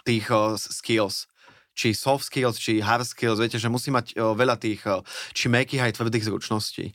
tých 0.03 0.27
o, 0.29 0.59
skills 0.59 1.31
či 1.73 1.89
soft 1.97 2.29
skills, 2.29 2.61
či 2.61 2.85
hard 2.85 3.01
skills, 3.01 3.41
viete, 3.41 3.57
že 3.57 3.65
musí 3.65 3.89
mať 3.89 4.13
o, 4.21 4.37
veľa 4.37 4.61
tých, 4.61 4.85
o, 4.85 5.01
či 5.33 5.49
mekých 5.49 5.89
aj 5.89 5.97
tvrdých 5.97 6.29
zručností. 6.29 6.93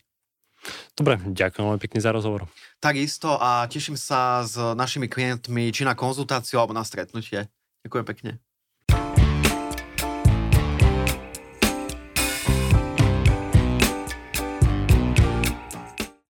Dobre, 0.98 1.20
ďakujem 1.22 1.64
veľmi 1.64 1.82
pekne 1.82 2.00
za 2.02 2.10
rozhovor. 2.10 2.50
Takisto 2.82 3.38
a 3.38 3.66
teším 3.70 3.94
sa 3.94 4.42
s 4.42 4.58
našimi 4.58 5.06
klientmi 5.06 5.70
či 5.70 5.86
na 5.86 5.94
konzultáciu 5.94 6.58
alebo 6.58 6.74
na 6.74 6.82
stretnutie. 6.82 7.46
Ďakujem 7.86 8.06
pekne. 8.06 8.30